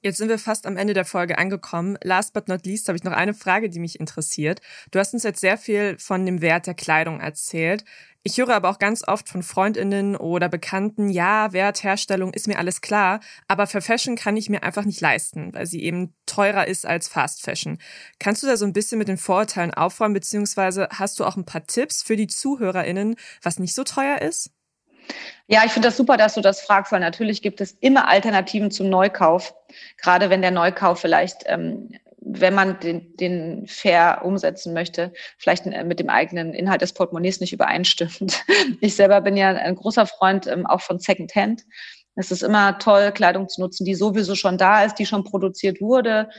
Jetzt 0.02 0.18
sind 0.18 0.30
wir 0.30 0.40
fast 0.40 0.66
am 0.66 0.78
Ende 0.78 0.94
der 0.94 1.04
Folge 1.04 1.38
angekommen. 1.38 1.98
Last 2.02 2.34
but 2.34 2.48
not 2.48 2.66
least 2.66 2.88
habe 2.88 2.96
ich 2.96 3.04
noch 3.04 3.12
eine 3.12 3.34
Frage, 3.34 3.70
die 3.70 3.80
mich 3.80 4.00
interessiert. 4.00 4.62
Du 4.92 5.00
hast 5.00 5.14
uns 5.14 5.24
jetzt 5.24 5.42
sehr 5.42 5.58
viel 5.58 5.98
von 6.00 6.26
dem 6.26 6.42
Wert 6.42 6.68
der 6.68 6.74
Kleidung 6.74 7.20
erzählt. 7.20 7.84
Ich 8.22 8.38
höre 8.38 8.50
aber 8.50 8.70
auch 8.70 8.80
ganz 8.80 9.08
oft 9.08 9.30
von 9.30 9.44
Freundinnen 9.44 10.18
oder 10.18 10.50
Bekannten, 10.50 11.10
ja, 11.10 11.54
Wertherstellung 11.54 12.34
ist 12.34 12.48
mir 12.48 12.60
alles 12.60 12.82
klar, 12.82 13.22
aber 13.48 13.66
für 13.66 13.80
Fashion 13.80 14.18
kann 14.18 14.36
ich 14.36 14.50
mir 14.50 14.62
einfach 14.64 14.84
nicht 14.84 15.00
leisten, 15.00 15.54
weil 15.54 15.66
sie 15.66 15.82
eben 15.82 16.14
teurer 16.26 16.68
ist 16.68 16.86
als 16.86 17.08
Fast 17.08 17.42
Fashion. 17.42 17.78
Kannst 18.20 18.44
du 18.44 18.48
da 18.48 18.58
so 18.58 18.66
ein 18.66 18.74
bisschen 18.74 18.98
mit 18.98 19.08
den 19.08 19.18
Vorurteilen 19.18 19.74
aufräumen, 19.74 20.14
beziehungsweise 20.14 20.90
hast 20.92 21.20
du 21.20 21.26
auch 21.26 21.38
ein 21.38 21.46
paar 21.46 21.66
Tipps 21.66 22.04
für 22.04 22.18
die 22.18 22.28
ZuhörerInnen, 22.28 23.16
was 23.42 23.58
nicht 23.58 23.74
so 23.74 23.86
teuer 23.86 24.22
ist? 24.22 24.52
Ja, 25.48 25.64
ich 25.66 25.72
finde 25.72 25.88
das 25.88 25.98
super, 25.98 26.18
dass 26.18 26.36
du 26.36 26.42
das 26.42 26.62
fragst, 26.62 26.92
weil 26.92 27.00
natürlich 27.00 27.42
gibt 27.42 27.62
es 27.62 27.72
immer 27.72 28.10
Alternativen 28.10 28.70
zum 28.70 28.90
Neukauf. 28.90 29.56
Gerade 29.98 30.30
wenn 30.30 30.42
der 30.42 30.52
Neukauf 30.52 31.00
vielleicht 31.00 31.44
ähm, 31.46 31.90
wenn 32.22 32.54
man 32.54 32.80
den, 32.80 33.16
den 33.18 33.66
fair 33.68 34.22
umsetzen 34.24 34.74
möchte, 34.74 35.14
vielleicht 35.38 35.66
äh, 35.66 35.84
mit 35.84 36.00
dem 36.00 36.10
eigenen 36.10 36.54
Inhalt 36.54 36.82
des 36.82 36.94
Portemonnaies 36.94 37.40
nicht 37.40 37.54
übereinstimmt. 37.54 38.44
Ich 38.82 38.96
selber 38.96 39.22
bin 39.22 39.36
ja 39.36 39.50
ein 39.50 39.76
großer 39.76 40.06
Freund 40.06 40.48
ähm, 40.48 40.66
auch 40.66 40.82
von 40.82 41.00
Secondhand. 41.00 41.64
Es 42.16 42.32
ist 42.32 42.44
immer 42.44 42.78
toll, 42.80 43.12
Kleidung 43.12 43.48
zu 43.48 43.62
nutzen, 43.62 43.86
die 43.86 43.96
sowieso 43.96 44.36
schon 44.36 44.58
da 44.58 44.84
ist, 44.84 44.96
die 44.96 45.06
schon 45.06 45.24
produziert 45.24 45.82
wurde. 45.82 46.30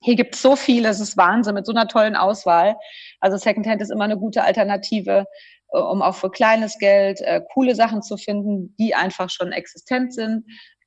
Hier 0.00 0.16
gibt 0.16 0.34
es 0.34 0.42
so 0.42 0.54
viel, 0.54 0.84
es 0.84 1.00
ist 1.00 1.16
Wahnsinn 1.16 1.54
mit 1.54 1.66
so 1.66 1.72
einer 1.72 1.88
tollen 1.88 2.14
Auswahl. 2.14 2.76
Also 3.20 3.36
Secondhand 3.36 3.82
ist 3.82 3.90
immer 3.90 4.04
eine 4.04 4.18
gute 4.18 4.42
Alternative, 4.42 5.24
äh, 5.72 5.78
um 5.78 6.02
auch 6.02 6.14
für 6.14 6.30
kleines 6.30 6.78
Geld 6.78 7.20
äh, 7.20 7.42
coole 7.52 7.74
Sachen 7.74 8.02
zu 8.02 8.16
finden, 8.16 8.74
die 8.78 8.94
einfach 8.94 9.30
schon 9.30 9.52
existent 9.52 10.14
sind. 10.14 10.44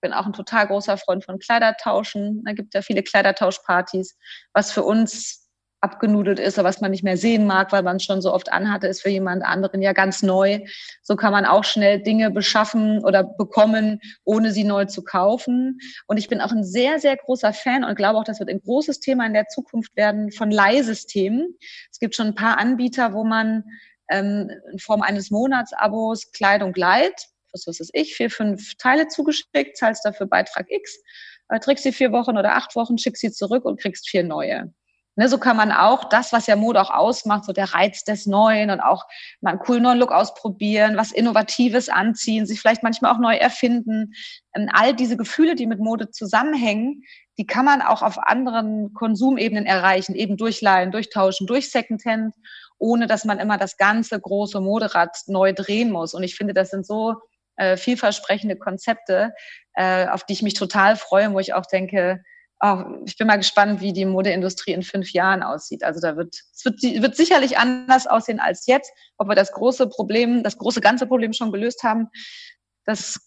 Bin 0.07 0.13
auch 0.13 0.25
ein 0.25 0.31
total 0.31 0.67
großer 0.67 0.95
Freund 0.95 1.25
von 1.25 1.37
Kleidertauschen. 1.37 2.41
Da 2.45 2.53
gibt 2.53 2.73
ja 2.73 2.81
viele 2.81 3.03
Kleidertauschpartys. 3.03 4.17
Was 4.53 4.71
für 4.71 4.83
uns 4.83 5.49
abgenudelt 5.81 6.39
ist 6.39 6.57
oder 6.57 6.65
was 6.65 6.79
man 6.79 6.91
nicht 6.91 7.03
mehr 7.03 7.17
sehen 7.17 7.45
mag, 7.45 7.73
weil 7.73 7.83
man 7.83 7.97
es 7.97 8.05
schon 8.05 8.21
so 8.21 8.33
oft 8.33 8.49
anhatte, 8.53 8.87
ist 8.87 9.01
für 9.01 9.09
jemand 9.09 9.43
anderen 9.43 9.81
ja 9.81 9.91
ganz 9.91 10.23
neu. 10.23 10.61
So 11.03 11.17
kann 11.17 11.33
man 11.33 11.43
auch 11.43 11.65
schnell 11.65 12.01
Dinge 12.01 12.31
beschaffen 12.31 13.03
oder 13.03 13.25
bekommen, 13.25 13.99
ohne 14.23 14.51
sie 14.53 14.63
neu 14.63 14.85
zu 14.85 15.03
kaufen. 15.03 15.79
Und 16.07 16.15
ich 16.15 16.29
bin 16.29 16.39
auch 16.39 16.53
ein 16.53 16.63
sehr, 16.63 16.99
sehr 16.99 17.17
großer 17.17 17.51
Fan 17.51 17.83
und 17.83 17.97
glaube 17.97 18.17
auch, 18.17 18.23
das 18.23 18.39
wird 18.39 18.49
ein 18.49 18.61
großes 18.61 19.01
Thema 19.01 19.25
in 19.25 19.33
der 19.33 19.49
Zukunft 19.49 19.93
werden 19.97 20.31
von 20.31 20.51
Leihsystemen. 20.51 21.57
Es 21.91 21.99
gibt 21.99 22.15
schon 22.15 22.27
ein 22.27 22.35
paar 22.35 22.59
Anbieter, 22.59 23.11
wo 23.11 23.25
man 23.25 23.65
ähm, 24.09 24.49
in 24.71 24.79
Form 24.79 25.01
eines 25.01 25.31
Monatsabos 25.31 26.31
Kleidung 26.31 26.73
leiht 26.75 27.27
was 27.53 27.79
weiß 27.79 27.89
ich, 27.93 28.15
vier, 28.15 28.29
fünf 28.29 28.75
Teile 28.77 29.07
zugeschickt, 29.07 29.77
zahlst 29.77 30.05
dafür 30.05 30.27
Beitrag 30.27 30.67
X, 30.69 30.99
äh, 31.49 31.59
trägst 31.59 31.83
sie 31.83 31.91
vier 31.91 32.11
Wochen 32.11 32.37
oder 32.37 32.55
acht 32.55 32.75
Wochen, 32.75 32.97
schickst 32.97 33.21
sie 33.21 33.31
zurück 33.31 33.65
und 33.65 33.79
kriegst 33.79 34.09
vier 34.09 34.23
neue. 34.23 34.73
Ne, 35.19 35.27
so 35.29 35.39
kann 35.39 35.57
man 35.57 35.71
auch 35.71 36.03
das, 36.09 36.31
was 36.31 36.45
ja 36.45 36.55
Mode 36.55 36.79
auch 36.79 36.91
ausmacht, 36.91 37.45
so 37.45 37.51
der 37.51 37.73
Reiz 37.73 38.03
des 38.03 38.27
Neuen 38.27 38.69
und 38.69 38.81
auch 38.81 39.03
mal 39.41 39.49
einen 39.49 39.59
coolen 39.59 39.81
neuen 39.81 39.97
Look 39.97 40.11
ausprobieren, 40.11 40.95
was 40.95 41.11
Innovatives 41.11 41.89
anziehen, 41.89 42.45
sich 42.45 42.61
vielleicht 42.61 42.83
manchmal 42.83 43.15
auch 43.15 43.17
neu 43.17 43.35
erfinden. 43.35 44.13
Ähm, 44.53 44.69
all 44.71 44.95
diese 44.95 45.17
Gefühle, 45.17 45.55
die 45.55 45.65
mit 45.65 45.79
Mode 45.79 46.11
zusammenhängen, 46.11 47.01
die 47.39 47.47
kann 47.47 47.65
man 47.65 47.81
auch 47.81 48.03
auf 48.03 48.19
anderen 48.19 48.93
Konsumebenen 48.93 49.65
erreichen, 49.65 50.13
eben 50.13 50.37
durch 50.37 50.61
Leihen, 50.61 50.91
durch 50.91 51.09
Tauschen, 51.09 51.47
durch 51.47 51.71
Secondhand, 51.71 52.35
ohne 52.77 53.07
dass 53.07 53.25
man 53.25 53.39
immer 53.39 53.57
das 53.57 53.77
ganze 53.77 54.19
große 54.19 54.61
Moderad 54.61 55.17
neu 55.25 55.51
drehen 55.51 55.91
muss. 55.91 56.13
Und 56.13 56.21
ich 56.21 56.35
finde, 56.35 56.53
das 56.53 56.69
sind 56.69 56.85
so 56.85 57.15
äh, 57.57 57.77
vielversprechende 57.77 58.55
Konzepte, 58.55 59.33
äh, 59.73 60.07
auf 60.07 60.23
die 60.23 60.33
ich 60.33 60.41
mich 60.41 60.53
total 60.53 60.95
freue, 60.95 61.33
wo 61.33 61.39
ich 61.39 61.53
auch 61.53 61.65
denke, 61.65 62.23
oh, 62.61 62.83
ich 63.05 63.17
bin 63.17 63.27
mal 63.27 63.37
gespannt, 63.37 63.81
wie 63.81 63.93
die 63.93 64.05
Modeindustrie 64.05 64.71
in 64.71 64.83
fünf 64.83 65.11
Jahren 65.11 65.43
aussieht. 65.43 65.83
Also 65.83 65.99
da 65.99 66.17
wird, 66.17 66.35
es 66.53 66.65
wird, 66.65 66.81
wird 66.81 67.15
sicherlich 67.15 67.57
anders 67.57 68.07
aussehen 68.07 68.39
als 68.39 68.65
jetzt. 68.65 68.91
Ob 69.17 69.27
wir 69.27 69.35
das 69.35 69.51
große 69.51 69.87
Problem, 69.89 70.43
das 70.43 70.57
große 70.57 70.81
ganze 70.81 71.07
Problem 71.07 71.33
schon 71.33 71.51
gelöst 71.51 71.83
haben, 71.83 72.09
das 72.85 73.19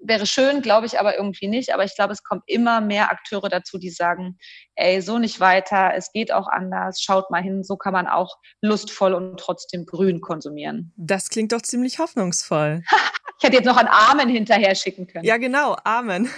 wäre 0.00 0.26
schön, 0.26 0.62
glaube 0.62 0.86
ich 0.86 0.98
aber 0.98 1.16
irgendwie 1.16 1.48
nicht. 1.48 1.72
Aber 1.74 1.84
ich 1.84 1.94
glaube, 1.94 2.12
es 2.12 2.22
kommt 2.22 2.42
immer 2.46 2.80
mehr 2.80 3.10
Akteure 3.10 3.48
dazu, 3.48 3.78
die 3.78 3.90
sagen, 3.90 4.38
ey, 4.74 5.00
so 5.00 5.18
nicht 5.18 5.40
weiter, 5.40 5.92
es 5.94 6.12
geht 6.12 6.32
auch 6.32 6.48
anders, 6.48 7.00
schaut 7.00 7.30
mal 7.30 7.42
hin, 7.42 7.62
so 7.62 7.76
kann 7.76 7.92
man 7.92 8.06
auch 8.06 8.36
lustvoll 8.60 9.14
und 9.14 9.38
trotzdem 9.38 9.86
grün 9.86 10.20
konsumieren. 10.20 10.92
Das 10.96 11.28
klingt 11.28 11.52
doch 11.52 11.62
ziemlich 11.62 11.98
hoffnungsvoll. 11.98 12.82
Ich 13.42 13.46
hätte 13.46 13.56
jetzt 13.56 13.64
noch 13.64 13.78
ein 13.78 13.88
Amen 13.88 14.28
hinterher 14.28 14.74
schicken 14.74 15.06
können. 15.06 15.24
Ja, 15.24 15.38
genau, 15.38 15.74
Amen. 15.84 16.28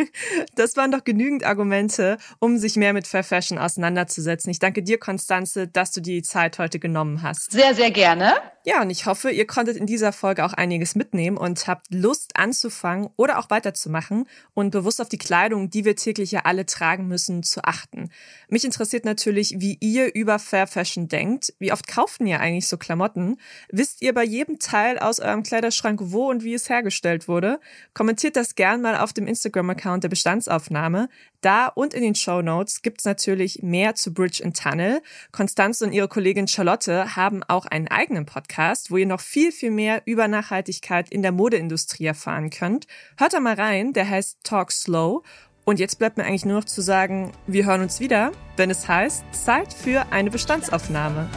Das 0.54 0.76
waren 0.76 0.92
doch 0.92 1.02
genügend 1.02 1.44
Argumente, 1.44 2.18
um 2.38 2.56
sich 2.56 2.76
mehr 2.76 2.92
mit 2.92 3.08
Fair 3.08 3.24
Fashion 3.24 3.58
auseinanderzusetzen. 3.58 4.48
Ich 4.48 4.60
danke 4.60 4.84
dir, 4.84 4.98
Konstanze, 4.98 5.66
dass 5.66 5.90
du 5.90 6.00
die 6.00 6.22
Zeit 6.22 6.60
heute 6.60 6.78
genommen 6.78 7.22
hast. 7.22 7.50
Sehr, 7.50 7.74
sehr 7.74 7.90
gerne. 7.90 8.34
Ja, 8.64 8.80
und 8.80 8.90
ich 8.90 9.06
hoffe, 9.06 9.32
ihr 9.32 9.44
konntet 9.48 9.76
in 9.76 9.86
dieser 9.86 10.12
Folge 10.12 10.44
auch 10.44 10.52
einiges 10.52 10.94
mitnehmen 10.94 11.36
und 11.36 11.66
habt 11.66 11.92
Lust 11.92 12.36
anzufangen 12.36 13.08
oder 13.16 13.40
auch 13.40 13.50
weiterzumachen 13.50 14.28
und 14.54 14.70
bewusst 14.70 15.00
auf 15.00 15.08
die 15.08 15.18
Kleidung, 15.18 15.68
die 15.68 15.84
wir 15.84 15.96
täglich 15.96 16.30
ja 16.30 16.42
alle 16.44 16.64
tragen 16.64 17.08
müssen, 17.08 17.42
zu 17.42 17.64
achten. 17.64 18.10
Mich 18.48 18.64
interessiert 18.64 19.04
natürlich, 19.04 19.56
wie 19.58 19.78
ihr 19.80 20.14
über 20.14 20.38
Fair 20.38 20.68
Fashion 20.68 21.08
denkt. 21.08 21.52
Wie 21.58 21.72
oft 21.72 21.88
kaufen 21.88 22.24
ihr 22.28 22.38
eigentlich 22.38 22.68
so 22.68 22.76
Klamotten? 22.76 23.36
Wisst 23.68 24.00
ihr 24.00 24.14
bei 24.14 24.22
jedem 24.22 24.60
Teil 24.60 24.96
aus 25.00 25.18
eurem 25.18 25.42
Kleiderschrank, 25.42 25.98
wo 26.00 26.30
und 26.30 26.44
wie 26.44 26.54
es 26.54 26.68
hergestellt 26.68 27.26
wurde? 27.26 27.58
Kommentiert 27.94 28.36
das 28.36 28.54
gern 28.54 28.80
mal 28.80 28.96
auf 28.96 29.12
dem 29.12 29.26
Instagram-Account 29.26 30.04
der 30.04 30.08
Bestandsaufnahme. 30.08 31.08
Da 31.40 31.66
und 31.66 31.92
in 31.92 32.02
den 32.02 32.14
Show 32.14 32.40
Notes 32.40 32.82
gibt's 32.82 33.04
natürlich 33.04 33.64
mehr 33.64 33.96
zu 33.96 34.14
Bridge 34.14 34.44
and 34.44 34.56
Tunnel. 34.56 35.02
Konstanze 35.32 35.84
und 35.84 35.92
ihre 35.92 36.06
Kollegin 36.06 36.46
Charlotte 36.46 37.16
haben 37.16 37.42
auch 37.42 37.66
einen 37.66 37.88
eigenen 37.88 38.24
Podcast, 38.52 38.90
wo 38.90 38.98
ihr 38.98 39.06
noch 39.06 39.20
viel, 39.20 39.50
viel 39.50 39.70
mehr 39.70 40.02
über 40.04 40.28
Nachhaltigkeit 40.28 41.10
in 41.10 41.22
der 41.22 41.32
Modeindustrie 41.32 42.04
erfahren 42.04 42.50
könnt. 42.50 42.86
Hört 43.16 43.32
da 43.32 43.40
mal 43.40 43.54
rein, 43.54 43.94
der 43.94 44.08
heißt 44.08 44.44
Talk 44.44 44.72
Slow. 44.72 45.22
Und 45.64 45.78
jetzt 45.78 45.98
bleibt 45.98 46.18
mir 46.18 46.24
eigentlich 46.24 46.44
nur 46.44 46.58
noch 46.58 46.64
zu 46.64 46.82
sagen, 46.82 47.32
wir 47.46 47.64
hören 47.64 47.80
uns 47.80 47.98
wieder, 47.98 48.32
wenn 48.56 48.68
es 48.68 48.86
heißt 48.86 49.24
Zeit 49.32 49.72
für 49.72 50.12
eine 50.12 50.30
Bestandsaufnahme. 50.30 51.30